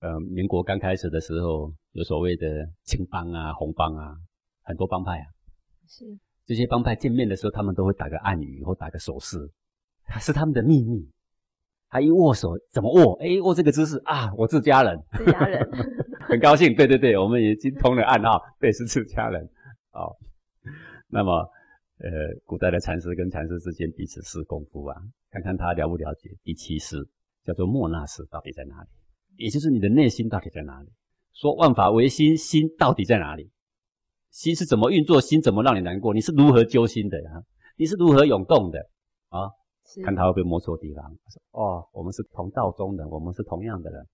[0.00, 2.46] 呃，民国刚开始的时候，有所谓的
[2.84, 4.14] 青帮啊、红帮啊，
[4.62, 5.26] 很多帮派啊。
[5.88, 6.04] 是。
[6.44, 9.38] 这些帮派见面的时候，他们都会打个暗语或打个手势，
[10.04, 11.08] 它是他们的秘密。
[11.88, 13.14] 他一握手，怎么握？
[13.22, 15.00] 哎，握这个姿势啊，我自家人。
[15.12, 15.66] 自家人。
[16.28, 19.48] 很高兴，对对对，我们已经通了暗号，对，是自家人。
[19.90, 20.16] 好，
[21.08, 21.48] 那么。
[21.98, 22.10] 呃，
[22.44, 24.96] 古代的禅师跟禅师之间彼此试功夫啊，
[25.30, 26.96] 看看他了不了解第七式，
[27.42, 28.88] 叫做莫那式到底在哪里？
[29.36, 30.88] 也就是你的内心到底在哪里？
[31.32, 33.50] 说万法唯心，心到底在哪里？
[34.30, 35.18] 心是怎么运作？
[35.20, 36.12] 心怎么让你难过？
[36.12, 37.42] 你是如何揪心的呀？
[37.78, 38.78] 你是如何涌动的
[39.28, 39.48] 啊？
[40.04, 41.02] 看他会不会摸错地方？
[41.30, 44.06] 说哦，我们是同道中人，我们是同样的人，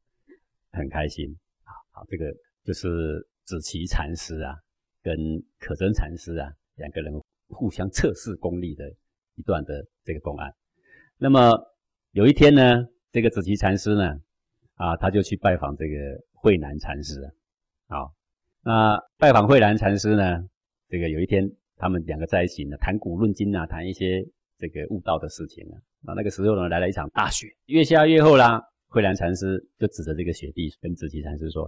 [0.71, 1.75] 很开心啊。
[1.91, 4.55] 好，这个就是子期禅师啊，
[5.03, 5.17] 跟
[5.59, 7.13] 可真禅师啊两个人。
[7.53, 8.85] 互相测试功力的
[9.37, 10.53] 一段的这个公案。
[11.17, 11.53] 那么
[12.11, 14.21] 有一天呢，这个紫旗禅师呢，
[14.75, 15.95] 啊，他就去拜访这个
[16.33, 17.21] 慧南禅师。
[17.87, 18.11] 啊，
[18.65, 20.45] 那拜访慧南禅师呢，
[20.89, 24.23] 这个有一天他们两个在一起呢，谈古论今啊，谈一些
[24.59, 25.79] 这个悟道的事情啊。
[26.01, 28.61] 那那个时候呢，来了一场大雪，越下越厚啦。
[28.89, 31.67] 慧南禅师就指着这个雪地，跟紫旗禅师说：“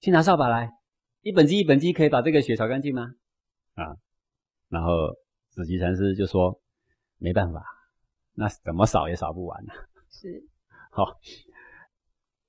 [0.00, 0.70] 去拿扫把来，
[1.22, 3.12] 一本机一本机可以把这个雪扫干净吗？”
[3.74, 3.94] 啊。
[4.68, 4.90] 然后
[5.50, 6.60] 紫极禅师就说
[7.18, 7.64] ：“没办法，
[8.34, 9.72] 那怎么扫也扫不完呢。”
[10.10, 10.42] 是，
[10.90, 11.04] 好，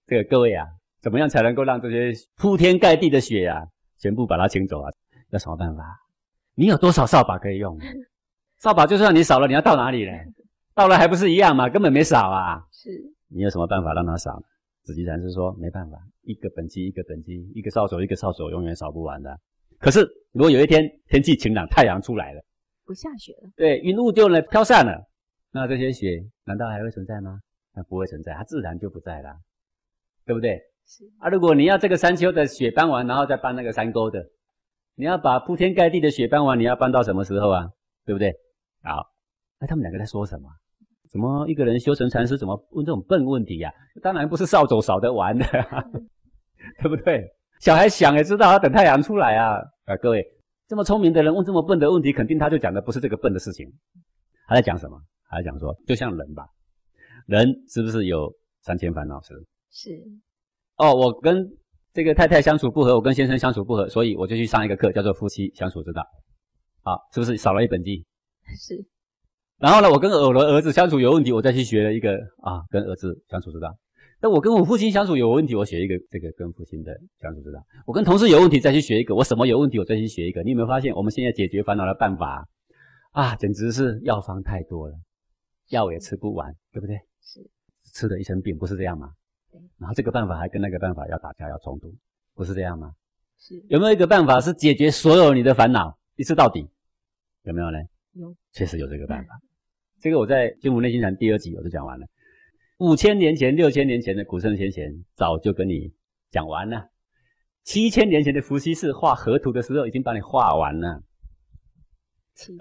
[0.06, 0.66] 这个各位啊，
[1.02, 3.66] 怎么样才能够让这些铺天盖地的雪呀，
[3.98, 4.92] 全部把它清走啊？
[5.30, 5.84] 要什么办法？
[6.56, 7.78] 你有多少扫把可以用？
[8.58, 10.12] 扫把就算你扫了，你要到哪里呢？
[10.74, 11.70] 到了还不是一样吗？
[11.70, 12.66] 根本没扫啊！
[12.72, 12.90] 是，
[13.28, 14.42] 你有什么办法让它扫？
[14.84, 19.40] 紫极禅师说：“没办法，一个本机一个本机，一个扫帚一个扫帚，永远扫不完的。”
[19.80, 20.02] 可是，
[20.34, 22.42] 如果有一天天气晴朗，太阳出来了，
[22.86, 25.08] 不下雪了，对，云雾就呢飘散了，
[25.52, 27.40] 那这些雪难道还会存在吗？
[27.74, 29.30] 那不会存在，它自然就不在了，
[30.26, 30.60] 对不对？
[30.86, 34.26] 是啊，如果你要这个山丘的雪搬完，然后再搬那个山沟的，
[34.96, 37.70] 你要把铺天盖地的雪搬完，你要搬到什么时候啊？
[38.06, 38.34] 对不对？
[38.84, 39.06] 好，
[39.60, 40.50] 那他们两个在说什么？
[41.12, 43.72] 怎么一个人修成禅师，怎么问这种笨问题呀？
[44.02, 45.46] 当然不是扫帚扫得完的，
[46.82, 47.28] 对不对？
[47.60, 49.58] 小孩想也知道，要等太阳出来啊！
[49.86, 50.26] 啊，各位，
[50.68, 53.70] 这么聪明的人问这么笨的问题，肯定他就讲的不是这个笨的事情。
[54.48, 54.98] 他在讲什么？
[55.30, 56.48] 他在讲说，就像人吧，
[57.28, 59.34] 人是不是有三千烦恼是？
[59.72, 60.02] 是。
[60.78, 61.46] 哦，我跟
[61.94, 66.02] 这个太太相处不和，我跟先生相处不和，所以我就去上一个课，叫做夫妻相处之道。
[66.84, 68.06] 啊，是不是少了一本记？
[68.58, 68.74] 是。
[69.58, 73.76] 然后呢，我跟我的儿子相处有问题，我再去学了一个啊，跟儿子相处之道。
[74.22, 76.92] 那我跟我父亲相处有问题，我学一个这个跟父亲的
[77.22, 77.64] 相处之道。
[77.86, 79.16] 我跟同事有问题，再去学一个。
[79.16, 80.44] 我什么有问题，我再去学一个。
[80.44, 82.46] 你有没有发现，我们现在解决烦恼的办法
[83.12, 84.96] 啊，简直是药方太多了，
[85.70, 86.98] 药也吃不完，对不对？
[87.22, 87.40] 是。
[87.94, 89.12] 吃的一身病，不是这样吗？
[89.52, 89.62] 对。
[89.78, 91.96] 然后这个办法还跟那个办法要打架要冲突，
[92.36, 92.92] 不是这样吗？
[93.40, 93.56] 是。
[93.70, 96.68] 有没有一个办法是解决所有你的烦恼一次到底？
[97.44, 97.78] 有没有呢？
[98.14, 98.36] 有。
[98.52, 99.40] 确实有这个办法。
[100.02, 102.06] 这个我在《金福内心禅》第二集我就讲完了，
[102.80, 105.92] 五千年前、六千年前的古圣先贤早就跟你
[106.32, 106.90] 讲完了，
[107.64, 111.04] 七千年前的伏羲氏画河图的时候已经把你画完了。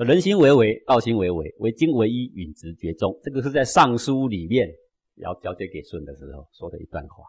[0.05, 3.16] 人心为为，道心为为，为精为一，允直觉中。
[3.23, 4.69] 这个是在《尚书》里面
[5.19, 7.23] 要交接给舜的时候说的一段话。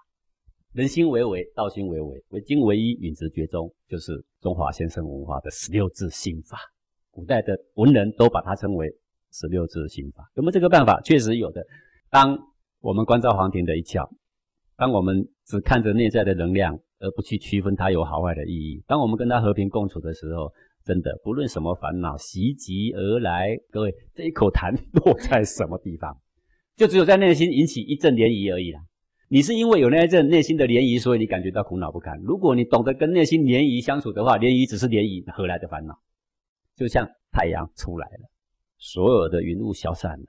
[0.73, 6.57] 人心为为，道心为为，为精为一，允直觉中，就是中华先生文化的十六字心法。
[7.11, 8.89] 古代的文人都把它称为。
[9.31, 10.99] 十六字心法有没有这个办法？
[11.01, 11.63] 确实有的。
[12.09, 12.35] 当
[12.81, 14.09] 我们关照黄庭的一窍，
[14.77, 20.49] 当我们只看着内在的能量，而不去区分它有好坏的意义，当我们跟它和平共处的时候，
[20.85, 26.17] 真的不论什么烦恼袭击而来，各位这一口痰落在什么地方，
[26.77, 28.79] 就只有在内心引起一阵涟漪而已啦。
[29.27, 32.17] 你是因为有那一阵内心的涟漪，所以你感觉到苦恼不堪。
[32.23, 35.93] 如果你懂得跟内心涟漪相处的话，涟漪只是涟漪，何来的烦恼？
[36.75, 38.29] 就像太阳出来了。
[38.77, 40.25] 所有的云雾消散了，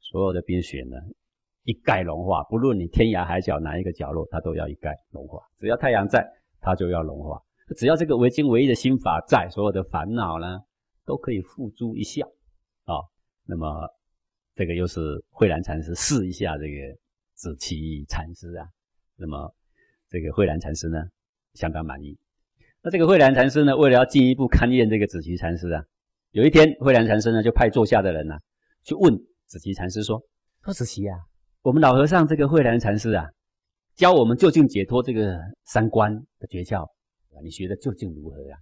[0.00, 0.96] 所有的冰雪呢，
[1.64, 2.42] 一概融化。
[2.44, 5.40] 不论你天涯海角哪一个角落，它都要一概融化。
[5.58, 6.26] 只要太阳在，
[6.60, 7.38] 它就要融化。
[7.76, 10.60] 只要这个唯精唯一的心法在，所有的烦恼呢，
[11.04, 12.26] 都可以付诸一笑
[12.84, 12.94] 啊。
[13.44, 13.88] 那么，
[14.54, 15.00] 这个又是
[15.30, 16.96] 慧兰禅师试一下这个
[17.34, 18.66] 子期禅师啊。
[19.16, 19.54] 那么，
[20.08, 21.02] 这个慧兰禅师呢，
[21.54, 22.18] 相当满意。
[22.82, 25.82] 那这个慧兰禅师呢，为了要进一步勘验这个子期禅师啊。
[26.32, 28.34] 有一天，慧兰禅师呢就派座下的人呢
[28.82, 30.20] 去问子期禅师说
[30.64, 31.16] ：“说子期啊，
[31.64, 33.24] 我们老和尚这个慧兰禅师啊，
[33.94, 35.34] 教我们究竟解脱这个
[35.64, 36.86] 三观的诀窍，
[37.42, 38.58] 你学的究竟如何啊？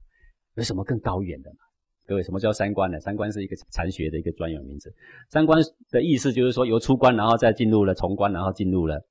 [0.54, 1.56] 有什么更高远的吗？
[2.06, 3.00] 各位，什么叫三观呢？
[3.00, 4.88] 三观是一个禅学的一个专有名词。
[5.30, 9.04] 三观的意思就是说，由出关，然后再进入了从关，然后进入了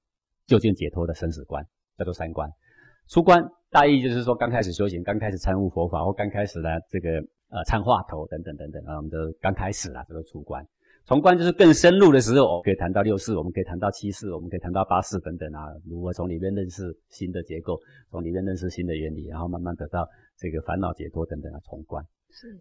[0.48, 1.62] 究竟解脱的生死观，
[1.98, 2.50] 叫做三观。
[3.10, 7.10] 出关大意就是说，刚开始修行，刚开始参悟佛法，或刚开始呢这个。
[7.54, 10.66] 呃，参话头等等等等啊，我们都刚开始啦，这个出关，
[11.06, 17.80] 从观就是更深入的时候，可以谈到六四，我们可以谈到七四，我们可以谈到八四等等啊，如何从里面认识新的结构，
[18.10, 22.06] 从里面认识新的原理，然后慢慢得到这个烦恼解脱等等啊，从关。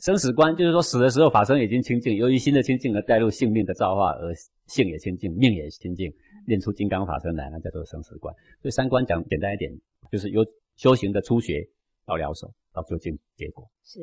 [0.01, 4.34] 生死观就是说死的时候法身已经清净，由于新的清净而带入性命的造化，而
[4.66, 6.12] 性也清净，命也清净，
[6.47, 8.34] 练出金刚法身来，那叫做生死观。
[8.61, 9.70] 所以三观讲简单一点，
[10.11, 11.64] 就是由修行的初学
[12.05, 12.53] 到了手。
[12.73, 14.01] 到究竟结果是，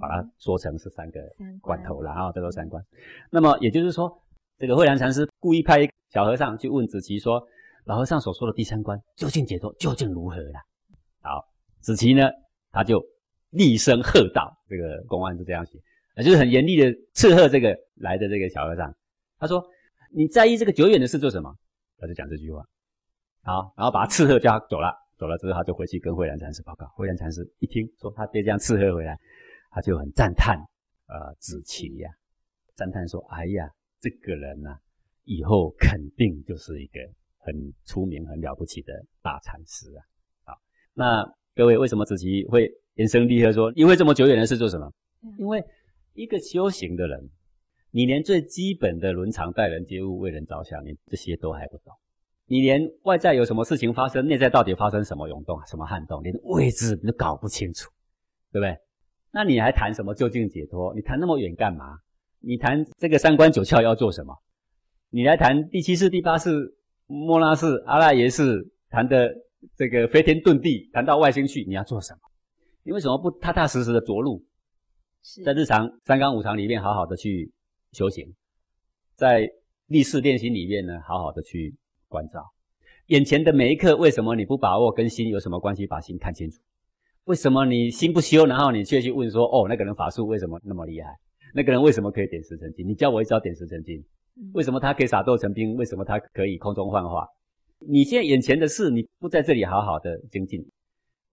[0.00, 1.20] 把它说成是三个
[1.60, 2.82] 关头了啊，叫做三关。
[3.30, 4.10] 那么也就是说，
[4.56, 7.42] 这个慧兰禅师故意派小和尚去问子期说
[7.84, 10.60] ：“老和尚所说的第三关究竟解脱究竟如何了？”
[11.20, 11.44] 好，
[11.80, 12.28] 子期呢，
[12.70, 13.04] 他就
[13.50, 15.78] 厉声喝道：“这个公案是这样写，
[16.14, 18.94] 啊，就是很严厉的斥喝这个来的这个小和尚。
[19.38, 19.62] 他说
[20.14, 21.54] ：‘你在意这个久远的事做什么？’
[22.00, 22.64] 他就讲这句话。
[23.42, 26.86] 好，然后把他斥喝叫他走了。”走了之后，他就回去跟慧兰禅师报告。
[26.94, 29.18] 慧兰禅师一听说他爹这样伺候回来，
[29.70, 30.56] 他就很赞叹，
[31.08, 32.10] 呃，子期呀，
[32.76, 33.68] 赞叹说：“哎呀，
[34.00, 34.78] 这个人呐，
[35.24, 37.00] 以后肯定就是一个
[37.38, 37.52] 很
[37.84, 40.00] 出名、很了不起的大禅师啊！”
[40.46, 40.58] 好，
[40.94, 44.92] 那各位为什么子期会延伸厉害说，因为这么久远的事做什么？
[45.36, 45.60] 因为
[46.14, 47.28] 一个修行的人，
[47.90, 51.92] 你连最基本的伦常待人接物、为人着想，你这些都还不懂。
[52.50, 57.90] 你连外在有什么事情发生，内在到底发生什么涌动、什么撼动，连位置你都搞不清楚，
[58.50, 58.74] 对不对？
[59.30, 60.94] 那你还谈什么究竟解脱？
[60.94, 61.98] 你谈那么远干嘛？
[62.40, 64.34] 你谈这个三观九窍要做什么？
[65.10, 66.74] 你来谈第七世、第八世、
[67.06, 69.30] 莫拉世、阿赖耶识，谈的
[69.76, 72.20] 这个飞天遁地，谈到外星去，你要做什么？
[72.82, 74.42] 你为什么不踏踏实实的着陆，
[75.44, 77.52] 在日常三纲五常里面好好的去
[77.92, 78.34] 修行，
[79.16, 79.46] 在
[79.88, 81.76] 立世练心里面呢，好好的去。
[82.08, 82.44] 关照
[83.06, 84.92] 眼前的每一刻，为什么你不把握？
[84.92, 85.86] 跟心有什么关系？
[85.86, 86.60] 把心看清楚。
[87.24, 91.10] 为什么你心不修，然后你却去问说：“哦，那个人法术为什么那么厉害？
[91.54, 92.86] 那个人为什么可以点石成金？
[92.86, 94.04] 你教我一招点石成金，
[94.52, 95.74] 为什么他可以撒豆成兵？
[95.76, 97.26] 为什么他可以空中幻化？
[97.78, 100.60] 你现在眼前的事，你不在这里好好的精进，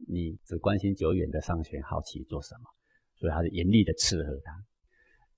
[0.07, 2.69] 你只关心久远的上玄好奇做什么？
[3.15, 4.53] 所以他是严厉的斥喝他。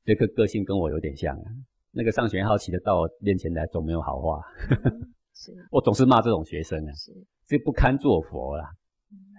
[0.04, 1.46] 这个个性跟我有点像啊。
[1.92, 4.40] 那个上玄好奇的到我面前来，总没有好话。
[5.38, 7.12] 是，我总是骂这种学生啊，是，
[7.46, 8.66] 这不堪做佛啦，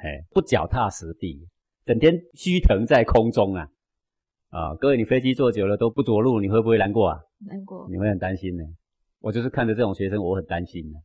[0.05, 1.45] 哎，不脚踏实地，
[1.85, 3.67] 整天虚腾在空中啊。
[4.51, 7.21] 啊，各位，你飞机坐久了都不着陆，你会不会难过啊？
[7.47, 8.63] 难过，你会很担心呢。
[9.21, 10.99] 我就是看着这种学生，我很担心呢。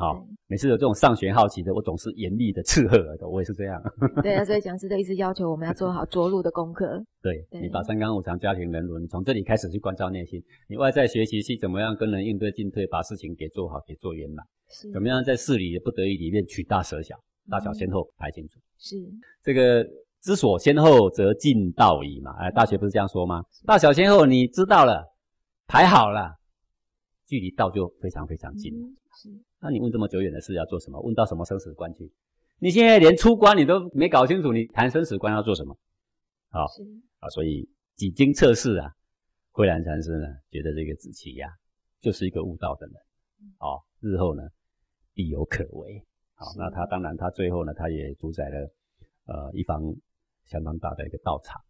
[0.00, 3.28] 好，每次有这种上学好奇的，我总是严厉的斥喝的。
[3.28, 3.78] 我也是这样。
[4.22, 7.04] 对啊，所以讲师都一直要求我们要做好着陆的功课。
[7.20, 10.42] 对你把三纲五常、家庭人伦，你从这里开始去关照内心。
[10.70, 14.42] 你外在学习是怎么样跟人应对进退，把事情给做好，给做圆满。
[14.70, 14.90] 是。
[14.90, 17.14] 怎么样在事理不得已里面取大舍小，
[17.50, 18.58] 大小先后排清楚。
[18.78, 18.96] 是。
[19.44, 19.86] 这个。
[20.22, 22.32] 知所先后，则近道矣嘛。
[22.38, 23.42] 哎，大学不是这样说吗？
[23.64, 25.02] 大小先后，你知道了，
[25.66, 26.34] 排好了，
[27.26, 28.70] 距离道就非常非常近。
[28.70, 28.99] 是。
[29.60, 31.00] 那你问这么久远的事要做什么？
[31.02, 32.12] 问到什么生死关去？
[32.58, 35.76] 你现在连出关你都没搞清楚，你谈生死关要做什么？
[36.50, 36.66] 好，
[37.18, 38.92] 啊，所以几经测试啊，
[39.50, 41.48] 慧然禅师呢觉得这个子期呀
[42.00, 42.94] 就是一个悟道的人，
[43.58, 44.42] 哦，日后呢
[45.14, 46.04] 必有可为。
[46.34, 48.70] 好，那他当然他最后呢他也主宰了
[49.26, 49.94] 呃一方。
[50.46, 51.62] 相当大的一个道场，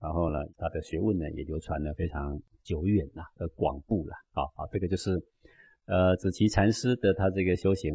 [0.00, 5.16] 然后呢，他的学问呢也流传了非常久远呐，呃，广布了，啊啊，这个就是
[5.86, 7.92] 呃子期禅师的他这个修行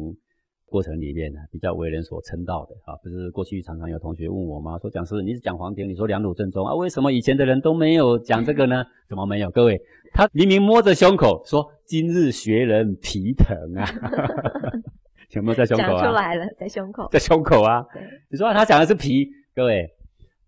[0.66, 2.96] 过程里面呢，比较为人所称道的啊。
[3.02, 4.78] 不是过去常常有同学问我吗？
[4.78, 8.84] 说讲师你是讲黄庭，你说两鲁正宗啊，为什么以前的人都没有讲这个呢？
[9.08, 9.50] 怎么没有？
[9.50, 9.80] 各位，
[10.12, 13.86] 他明明摸着胸口说今日学人皮疼啊，
[15.32, 16.02] 有没有在胸口啊？
[16.02, 17.84] 讲出来了，在胸口，在胸口啊。
[18.30, 19.88] 你说他讲的是皮，各位。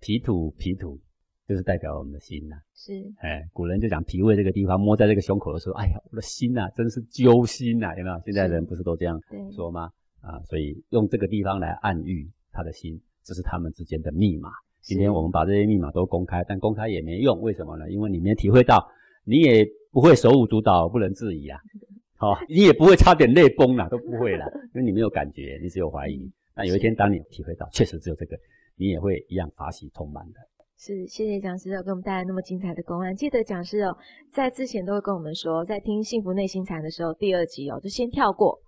[0.01, 1.01] 皮土，皮土
[1.47, 2.57] 就是代表我们的心呐。
[2.75, 8.21] 是，哎，古人就讲脾胃这个地方，摸在这个胸口的时候，哎呀，我的心呐，真是揪心呐，有没有？
[8.25, 9.21] 现在人不是都这样
[9.55, 9.91] 说吗？
[10.21, 14.51] 啊，所以用这个地方来暗喻他的心，这是他们之间的密码。
[14.81, 17.91] 今天我们把这些密码都公开，但公开也没用，为什么呢？
[17.91, 18.87] 因为你没体会到，
[19.25, 21.59] 你也不会手舞足蹈，不能自已啊。
[22.17, 26.31] 好，你也不会差点泪崩了，都不会了，因为你没有感觉，你只有怀疑。
[26.55, 28.39] 那有一天，当你体会到，确实只有这个。
[28.77, 30.41] 你也会一样法喜充满的。
[30.87, 33.17] 是，谢谢讲师哦，给我们带来那么精彩的公案。
[33.17, 33.97] 记得讲师哦，
[34.31, 38.61] 在之前都会跟我们说，在听幸福内心禅的时候，第二集哦，就先跳过，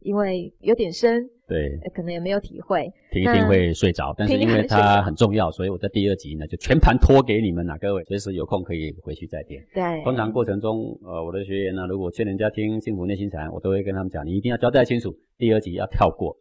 [0.00, 4.12] 因为有点深，对，可能也没有体会，听一听会睡着。
[4.18, 9.56] 但是因为它很重要，所以我在第二集呢就全盘托给你们了，各位随时有空可以回去再听。
[9.72, 16.36] 对，通常过程中，呃，我的学员呢，如果劝人家听幸福内心禅，我都会跟他们讲，你一定要交代清楚，第二集要跳过。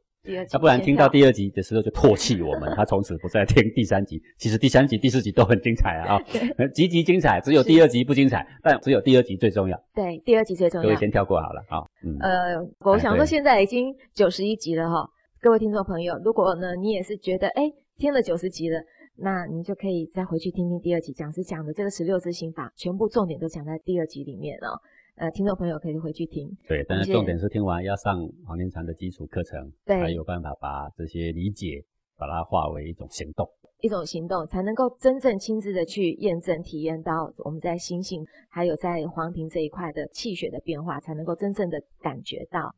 [0.49, 4.22] 他不然听到第二集的时候就唾弃我们， 他从此不再听第三集。
[4.38, 6.20] 其实第三集、第四集都很精彩啊，
[6.76, 9.82] 集集精彩，只有第二集不精彩，但只有第二集最重要。
[9.93, 10.84] 对，第二集最重要。
[10.84, 11.84] 各位先跳过好了啊。
[12.20, 15.09] 呃，我想说现在已经九十一集了哈，
[15.41, 17.63] 各位听众朋友，如果呢你也是觉得哎
[17.97, 18.80] 听了九十集了，
[19.15, 24.78] 那你就可以再回去听听第二集讲师讲的这个十六字心法，全部重点都讲在第二集里面哦。
[25.20, 26.49] 呃，听众朋友可以回去听。
[26.65, 31.84] 对，但是重点是听完要上黄庭禅的基础课程，才有办法把这些理解，
[32.17, 33.45] 把它化为一种行动，
[33.82, 42.74] 一种行动才能够真正亲自的去验证、体验到我们在心性还有在黄庭这一块的气血的变化，才能够真正的感觉到。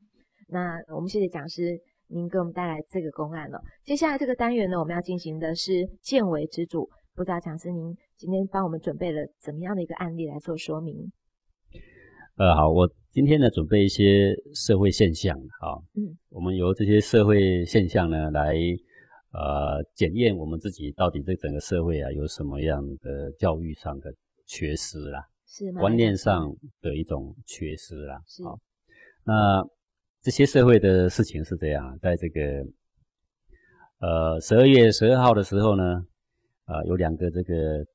[0.48, 3.62] 那我们谢谢讲师，您给我们带来这个公案了。
[3.86, 6.90] 接下来这个单元呢，我们要进行的是见为之主。
[7.14, 11.12] 不知道讲师您今天帮我们准备了怎么样的一个案例来做说明？
[12.42, 18.56] 呃，好，我今天呢准备一些社会现象，啊，嗯，我们由这些社会现象呢来，
[19.32, 24.12] 呃，检验我们自己到底对整个社会啊有什么样的教育上的
[24.48, 28.42] 缺失啦，是观念上的一种缺失啦，是。
[29.24, 29.64] 那
[30.24, 32.42] 这些社会的事情是这样，在这个，
[34.00, 36.04] 呃，十二月十二号的时候呢，
[36.66, 37.86] 啊，有两个这个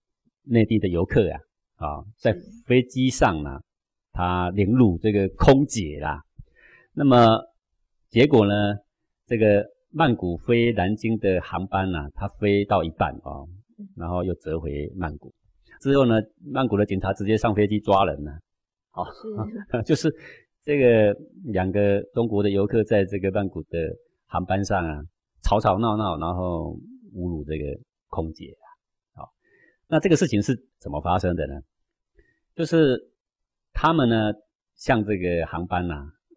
[0.45, 1.37] 内地的游客呀，
[1.79, 2.33] 啊，在
[2.65, 3.61] 飞机上呢。
[4.17, 6.23] 他凌辱这个空姐啦，
[6.95, 7.39] 那么
[8.09, 8.55] 结果呢？
[9.27, 13.45] 这个曼谷飞南京的航班呢，他飞到一半啊，
[13.95, 15.31] 然后又折回曼谷。
[15.83, 16.15] 之后呢，
[16.51, 18.33] 曼谷的警察直接上飞机抓人了。
[18.91, 19.05] 好，
[19.85, 20.11] 就是
[20.63, 21.15] 这个
[21.45, 23.79] 两个中国的游客在这个曼谷的
[24.27, 25.03] 航班上啊，
[25.43, 26.75] 吵吵闹闹，然后
[27.15, 27.65] 侮辱这个
[28.09, 28.67] 空姐啊。
[29.21, 29.29] 好，
[29.89, 31.61] 那这个事情是怎么发生的呢？
[32.55, 33.13] 就是。
[33.79, 34.33] 他们呢，
[34.75, 35.95] 向这个航班呐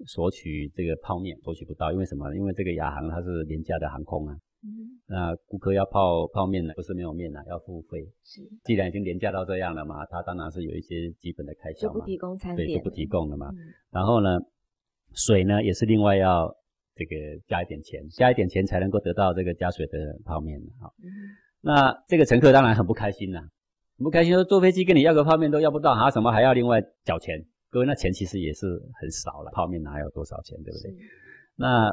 [0.07, 2.35] 索取这个泡面，索取不到，因为什么？
[2.35, 4.99] 因为这个亚航它是廉价的航空啊，嗯。
[5.07, 8.03] 那顾客要泡泡面呢，不是没有面啊，要付费。
[8.25, 13.47] 是，既然已经廉价到这样了嘛，他当然是有一些基本的开销就不提供餐点，对，就不提供了嘛。
[13.51, 13.57] 嗯、
[13.89, 14.37] 然后呢，
[15.13, 16.53] 水呢也是另外要
[16.93, 17.15] 这个
[17.47, 21.07] 加一点钱，加一点钱才能够得到这个加水的泡面好，嗯、
[21.61, 23.49] 那这个乘客当然很不开心呐，很
[24.03, 27.43] 不开心说坐飞机跟你要个泡面都要不到，啊什么还要另外缴钱？
[27.69, 28.65] 各位，那钱其实也是
[28.99, 30.91] 很少了，泡面哪有多少钱，对不对？
[31.55, 31.91] 那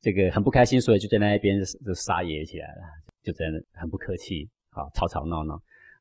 [0.00, 2.82] 这个很不开心，所以就在那一边就撒野起来了，
[3.22, 5.58] 就在那很不客气，好吵吵闹闹。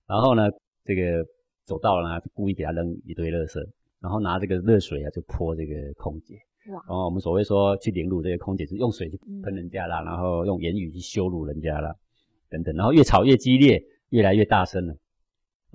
[0.08, 0.50] 然后呢，
[0.84, 1.24] 这个
[1.64, 3.60] 走到了呢，故意给他扔一堆垃圾，
[4.02, 6.36] 然后拿这个热水啊就泼这个空姐。
[6.72, 6.84] 哇！
[6.88, 11.96] 然后我们所谓说去凌辱这个空姐，是用水去喷人家啦，然后用言语去羞辱人家啦，
[12.50, 12.76] 等等。
[12.76, 14.96] 然后越吵越激烈，越来越大声了。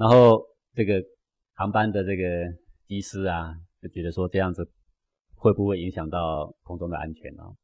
[0.01, 0.43] 然后
[0.75, 1.01] 这个
[1.53, 2.25] 航班的这个。
[2.91, 4.69] 机师啊，就觉得说这样子
[5.37, 7.55] 会不会影响到空中的安全哦？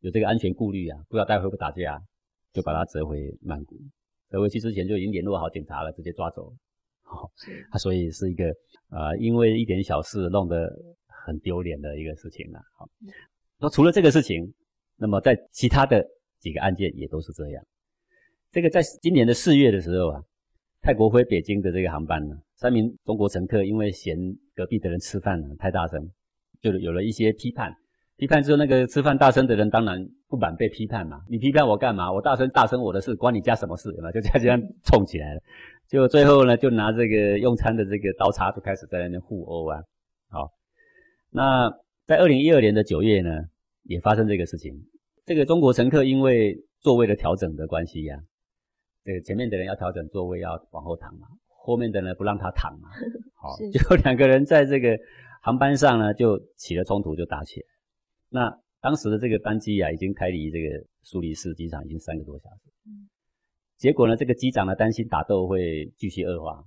[0.00, 1.98] 有这个安全顾虑啊，不知道待会会不会打架，
[2.52, 3.74] 就把他折回曼谷。
[4.28, 6.52] 折回去之前就已经联络好警察了，直接抓走。
[7.04, 7.30] 好，
[7.72, 8.44] 他所以是一个
[8.90, 10.70] 呃，因为一点小事弄得
[11.24, 12.60] 很丢脸的一个事情了。
[12.76, 12.86] 好，
[13.58, 14.52] 那除了这个事情，
[14.96, 16.06] 那么在其他的
[16.38, 17.64] 几个案件也都是这样。
[18.52, 20.22] 这个在今年的四月的时候啊。
[20.86, 24.16] 泰国飞北京的这个航班呢，三名中国乘客因为嫌
[24.54, 26.00] 隔壁的人吃饭太大声，
[26.62, 27.74] 就有了一些批判。
[28.16, 32.12] 批判之后，那个吃饭大声的人当然不满被批判嘛，你批判我干嘛？
[32.12, 33.90] 我大声大声我的事，关你家什么事？
[34.00, 35.40] 嘛，就这样冲起来了。
[35.88, 39.82] 就最后呢，就拿这个用餐的这个刀叉就开始在那边互殴啊。
[40.28, 40.52] 好，
[41.32, 41.68] 那
[42.06, 43.30] 在二零一二年的九月呢，
[43.82, 44.72] 也发生这个事情。
[45.24, 48.16] 这个中国乘客因为座位的调整的关系呀。
[49.06, 52.90] 这个前面的人要调整座位，要往后躺嘛，后面的人不让他躺嘛，
[53.40, 54.98] 好，就 两个人在这个
[55.40, 57.66] 航班上呢，就起了冲突，就打起来。
[58.28, 63.06] 那当时的这个班机啊，已经开离这个苏黎世机场已经三个多小时，嗯，
[63.76, 66.64] 结果呢，这个机长呢担心打斗会继续恶化，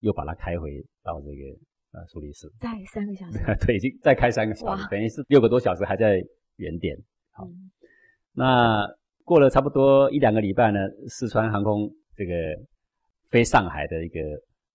[0.00, 6.22] 又把它开回到这个呃苏黎世，再三个小时， 对，已经再开三个小时，等于是六个多小时还在
[6.56, 6.94] 原点，
[7.30, 7.48] 好，
[8.34, 8.86] 那。
[9.24, 12.32] 过了差不多一两个礼拜呢，四川航空这个
[13.28, 14.20] 飞上海的一个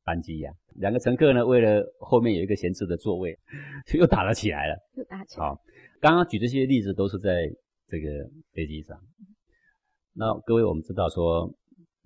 [0.04, 3.38] 班机呀，两个乘客呢，为了后面有一个闲置的座位，
[3.86, 4.76] 就 又打了起来了。
[4.96, 5.46] 又打起来。
[5.46, 5.60] 好，
[6.00, 7.50] 刚刚举这些例子都是在
[7.88, 8.08] 这个
[8.54, 8.98] 飞机上。
[10.14, 11.52] 那各位，我们知道说，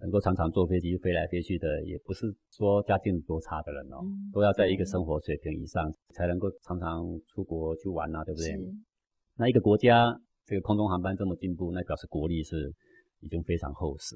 [0.02, 4.02] 能够常常坐飞机飞来飞去的，也不是说家境多差的人哦，
[4.34, 8.58] 都要在一个生活水平以上，才能够常常出国去玩啊，对不对？
[9.38, 10.20] 那一个国家。
[10.50, 12.74] 这个空中航班这么进步，那表示国力是
[13.20, 14.16] 已经非常厚实。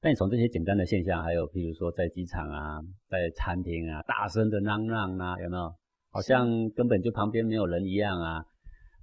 [0.00, 5.74] 但你从这些简单的现象，还有譬如说在机场啊，在餐厅啊，大声的嚷嚷啊，有没有？
[6.10, 8.42] 好像根本就旁边没有人一样啊。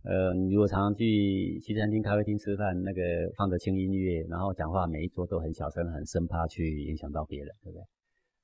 [0.04, 3.02] 呃，你如果常常去西餐厅、咖啡厅吃饭，那个
[3.38, 7.84] 放着轻音乐，然后讲话，每一桌都很小声，很生怕去影响到别人，对不对？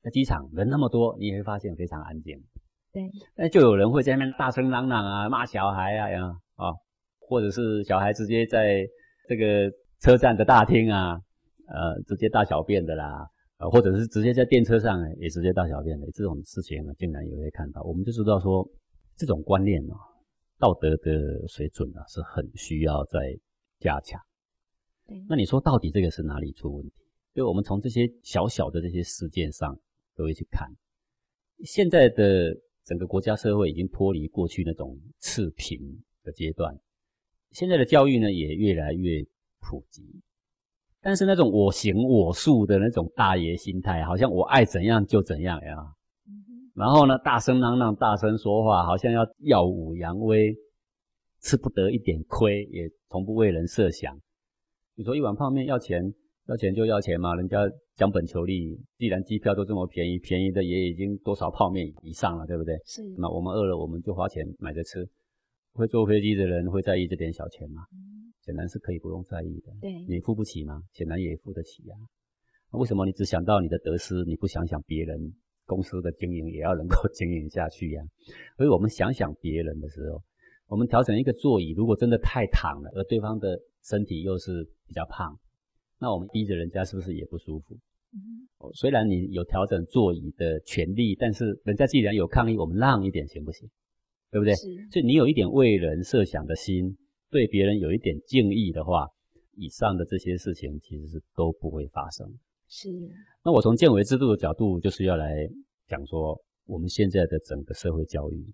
[0.03, 2.37] 在机场人那么多，你也会发现非常安静。
[2.93, 3.09] 对。
[3.35, 6.25] 那就有人会在那边大声嚷嚷啊，骂小孩啊，有
[6.55, 6.73] 啊。
[7.29, 8.83] 或者是小孩直接在
[9.27, 11.13] 这个车站的大厅啊，
[11.67, 17.83] 呃，直接大小便的啦，呃，或者是直接在电车上也直接大小便的这种事情呢，竟然也会看到。
[17.83, 18.67] 我们就知道说，
[19.15, 19.95] 这种观念哦，
[20.57, 23.19] 道德的水准啊，是很需要在
[23.79, 24.19] 加强。
[25.05, 26.93] 对，那你说到底这个是哪里出问题？
[27.35, 29.79] 就我们从这些小小的这些事件上
[30.15, 30.67] 都会去看，
[31.63, 35.79] 现在的整个国家社会已经脱离过去那种次贫
[36.23, 36.75] 的阶段。
[37.51, 39.23] 现在的教育呢也越来越
[39.59, 40.03] 普及，
[41.01, 45.75] 但是那种我行我素的那种大爷心态，好像我爱怎样就怎样呀。
[46.75, 50.55] 然后呢，大声嚷嚷、大声说话，好像要耀武扬威，
[51.41, 54.17] 吃不得一点亏，也从不为人设想。
[54.95, 56.01] 你说一碗泡面要钱，
[56.47, 57.57] 要钱就要钱嘛，人家
[57.95, 58.79] 讲本求利。
[58.97, 62.77] 既然机票都这么便宜，便宜的也已经多少泡面以上了，对不对？
[62.85, 63.01] 是。
[63.17, 65.05] 那我们饿了，我们就花钱买着吃。
[65.79, 67.83] 会坐飞机的人会在意这点小钱吗？
[68.41, 69.71] 显然是可以不用在意的。
[69.79, 70.81] 对，你付不起吗？
[70.91, 71.95] 显然也付得起呀。
[72.71, 75.17] 为什么你只想到你的得失，你不想想别人
[75.65, 78.03] 公司的经营也要能够 经营下去呀？
[78.57, 80.21] 所以我们想想别人的时候，
[80.67, 85.39] 我们调整一个座椅，如果真的太躺了，而对方的身体又是比较胖，
[85.97, 87.77] 那我们逼着人家是不是也不舒服？
[88.11, 93.69] 嗯，虽然你有调整座椅的权利，但是人家既然有抗议，我们让一点行不行？
[94.31, 94.53] 对不对？
[94.91, 96.97] 所以你有一点为人设想的心，
[97.29, 99.07] 对别人有一点敬意的话，
[99.55, 102.27] 以上的这些事情其实是都不会发生。
[102.67, 102.89] 是。
[103.43, 105.49] 那我从建委制度的角度，就是要来
[105.87, 108.53] 讲说，我们现在的整个社会教育，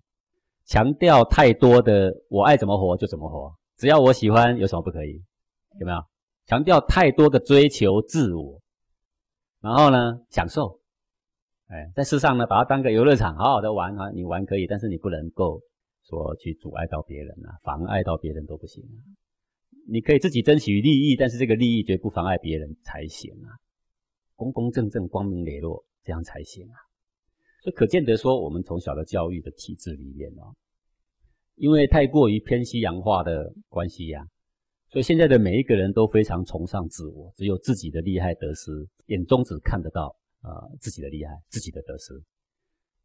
[0.64, 5.22] 强调太多的我爱怎么活就怎么活，只要我喜欢，有什么不可以？
[5.78, 5.98] 有没有？
[6.46, 8.60] 强调太多的追求自我，
[9.60, 10.78] 然后呢，享受，
[11.68, 15.60] 哎，在世上呢，把它当个游乐场，好好的玩啊，你玩可以，但是你不能够
[16.04, 18.98] 说去阻碍到别人啊，妨碍到别人都不行啊。
[19.88, 23.58] 你可以自己争取利益，但是这个利益绝不妨碍别人才行啊，
[24.36, 26.78] 公公正正、光明磊落，这样才行啊。
[27.62, 30.54] 所以可见得说，我们从小的教育的体制里面哦，
[31.56, 34.24] 因为太过于偏西洋化的关系呀，
[34.88, 38.70] 所以现在的每一个人都非常崇尚自我，只有自己的利害得失，
[39.06, 40.14] 眼中只看得到
[40.46, 42.14] 啊自己的厉害、自己的得失。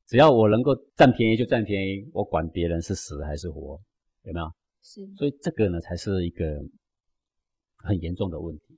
[0.07, 3.79] 只要我能够占便宜就占便宜，我管别人是死还是活，
[4.23, 4.45] 有没有？
[4.83, 5.07] 是。
[5.15, 6.45] 所以这个呢，才是一个
[7.77, 8.77] 很严重的问题。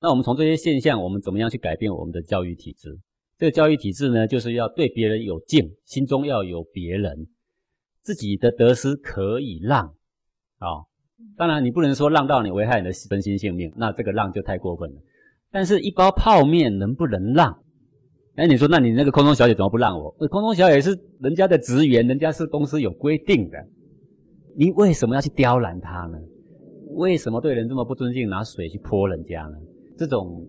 [0.00, 2.98] 那我们从这些现象，我们怎么样去改变我们的教育体制？
[3.36, 7.26] 这个教育体制呢，就是要对别人有敬，心中要有别人，
[8.02, 9.86] 自己的得失可以让，
[10.58, 10.84] 啊，
[11.36, 15.02] 当然你不能说让到你危害你的身心性命，那这个让就太过分了。
[15.50, 17.64] 但是，一包泡面能不能让？
[18.40, 20.10] 哎，你说，那你那个空中小姐怎么不让我？
[20.30, 23.58] 空中小姐是人家的职员，人家是公司有规定的，
[24.56, 26.18] 你为什么要去刁难她呢？
[26.94, 29.58] 为什么对人这么不尊敬，拿水去泼人家呢？
[29.98, 30.42] 这种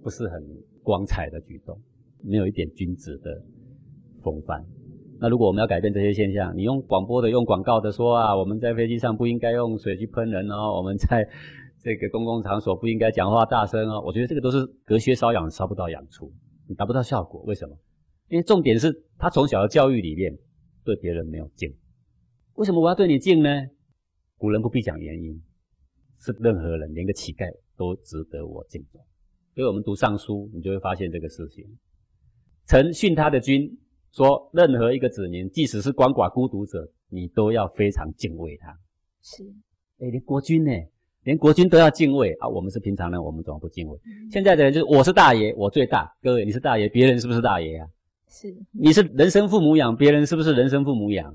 [0.00, 0.40] 不是很
[0.84, 1.76] 光彩的举动。
[2.22, 3.42] 没有一点君子的
[4.22, 4.64] 风范。
[5.20, 11.28] 那如果我们要改变这些现象，你用广播的、用广告的说啊，我们在飞机上不应该用水去喷人哦，我们在
[11.82, 14.00] 这个公共场所不应该讲话大声哦。
[14.06, 16.32] 我觉得这个都是隔靴搔痒，搔不到痒处，
[16.68, 17.42] 你达不到效果。
[17.42, 17.76] 为什么？
[18.28, 20.38] 因为重点是他从小的教育里面
[20.84, 21.74] 对别人没有敬。
[22.54, 23.48] 为什么我要对你敬呢？
[24.36, 25.42] 古人不必讲原因，
[26.18, 29.00] 是任何人，连个乞丐都值得我敬重。
[29.54, 31.64] 所以我们读尚书，你就会发现这个事情。
[32.66, 33.78] 臣训他的君
[34.12, 38.78] 说：“任何一个子民，即使是鳏寡孤独者，你都要非常敬畏他。
[39.22, 39.42] 是，
[39.98, 40.70] 哎，连国君呢，
[41.28, 42.48] 连国君都要敬畏啊！
[42.48, 44.00] 我们是平常人，我们怎么不敬畏？
[44.30, 46.10] 现在的人就是我是大爷，我最大。
[46.22, 47.86] 各位，你是大爷，别人是不是大爷啊？
[48.28, 51.30] 是，你是人生父母养，别人是不是人生父母养？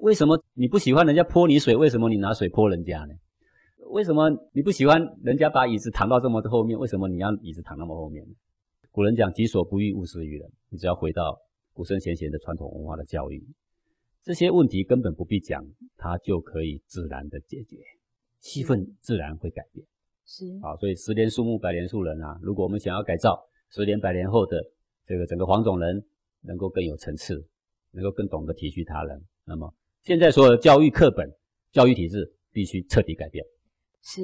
[0.00, 1.76] 为什么你不喜欢人家泼你水？
[1.76, 3.14] 为什么你拿水泼人家呢？
[3.92, 6.76] 为什么你不喜欢人家把椅子躺到这么后面？
[6.76, 8.34] 为什么你要椅子躺那么后面呢？”
[8.90, 10.50] 古人讲“己所不欲，勿施于人”。
[10.70, 11.38] 你只要回到
[11.72, 13.40] 古圣先贤的传统文化的教育，
[14.24, 15.64] 这些问题根本不必讲，
[15.96, 17.76] 它就可以自然的解决，
[18.40, 19.86] 气氛自然会改变。
[20.26, 22.38] 是啊，所以十年树木，百年树人啊。
[22.42, 24.60] 如果我们想要改造十年、百年后的
[25.06, 26.04] 这个整个黄种人，
[26.42, 27.46] 能够更有层次，
[27.92, 29.72] 能够更懂得体恤他人，那么
[30.02, 31.30] 现在所有的教育课本、
[31.70, 33.44] 教育体制必须彻底改变。
[34.02, 34.22] 是，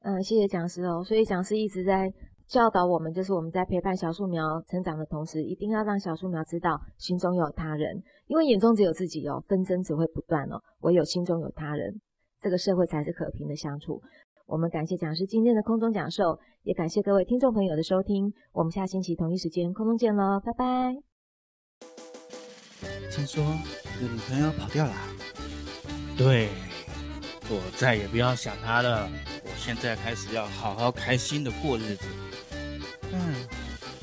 [0.00, 1.02] 嗯，谢谢讲师哦。
[1.02, 2.12] 所以讲师一直在。
[2.46, 10.60] 教导我们，就是我们在陪伴小树苗成长的同时，一定要让小树苗知道心中有他人，因为眼中只有自己哦，纷争只会不断哦。
[10.80, 11.98] 唯有心中有他人，
[12.44, 14.02] 这个社会才是和平的相处。
[14.44, 18.30] 我们感谢讲师今天的空中讲授，也感谢各位听众朋友的收听。
[18.52, 20.94] 我们下星期同一时间空中见喽，拜拜。
[23.10, 24.92] 听说你的女朋友跑掉了？
[26.18, 26.50] 对，
[27.48, 29.08] 我再也不要想她了。
[29.42, 32.04] 我现在开始要好好开心的过日子。
[33.10, 33.34] 嗯，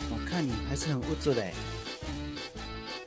[0.09, 1.45] 我看你还是很物质的。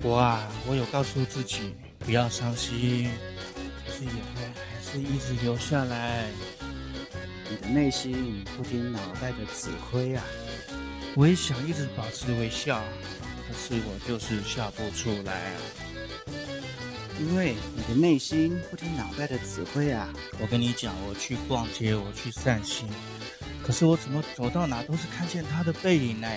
[0.04, 3.10] 我啊，我有告诉自己不要伤心，
[3.84, 4.63] 可是眼泪
[4.98, 6.26] 一直留下来。
[7.50, 10.24] 你的内心不听脑袋的指挥啊！
[11.14, 12.82] 我也想一直保持微笑，
[13.46, 15.60] 可是我就是笑不出来啊。
[17.20, 20.08] 因为你的内心不听脑袋的指挥啊！
[20.40, 22.88] 我跟你讲，我去逛街，我去散心。
[23.62, 26.28] 可是我怎么走到哪都是看见他的背影呢？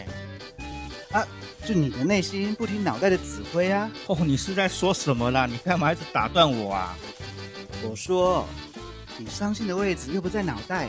[1.12, 1.26] 啊，
[1.66, 3.89] 就你的内心不听脑袋的指挥啊！
[4.08, 5.45] 哦，你是在说什么啦？
[5.45, 6.95] 你干嘛一直打断我啊？
[7.84, 8.46] 我说，
[9.18, 10.88] 你伤心的位置又不在脑袋，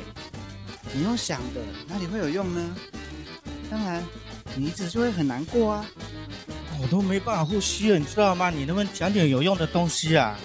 [0.92, 2.76] 你用想的哪里会有用呢？
[3.70, 4.02] 当然，
[4.56, 5.86] 你一直就会很难过啊！
[6.80, 8.50] 我都没办法呼吸了，你知道吗？
[8.50, 10.38] 你能不能讲点有用的东西啊？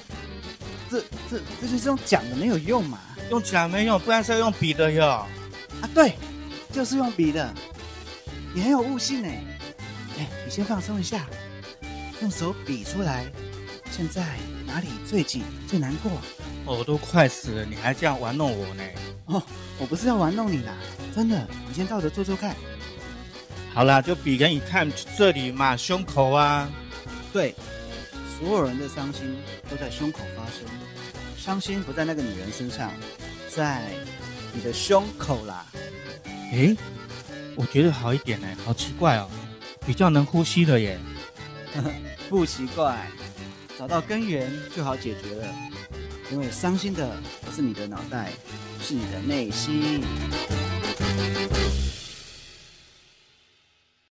[0.91, 2.99] 这、这、这就是用讲的没有用嘛？
[3.31, 5.05] 用讲没用，不然是要用笔的哟。
[5.07, 5.27] 啊，
[5.93, 6.13] 对，
[6.71, 7.53] 就是用笔的，
[8.53, 9.29] 你很有悟性呢。
[10.17, 11.25] 哎，你先放松一下，
[12.21, 13.25] 用手比出来，
[13.89, 14.37] 现在
[14.73, 16.11] 哪里最紧、最难过？
[16.65, 18.83] 我都快死了，你还这样玩弄我呢？
[19.25, 19.43] 哦，
[19.77, 20.73] 我不是要玩弄你啦，
[21.15, 22.55] 真的，你先照着做做看。
[23.71, 26.67] 好啦，就比给你看这里嘛，胸口啊。
[27.31, 27.53] 对，
[28.39, 29.37] 所有人的伤心
[29.69, 30.65] 都在胸口发生，
[31.37, 32.91] 伤心不在那个女人身上，
[33.55, 33.83] 在。
[34.55, 35.65] 你的胸口啦，
[36.51, 36.77] 诶，
[37.55, 39.27] 我觉得好一点呢，好奇怪哦，
[39.83, 40.99] 比较能呼吸了耶，
[42.29, 43.07] 不奇怪，
[43.83, 45.53] 找到根源就好解决了，
[46.31, 48.31] 因为伤心的不是你的脑袋，
[48.79, 50.01] 是你的内心。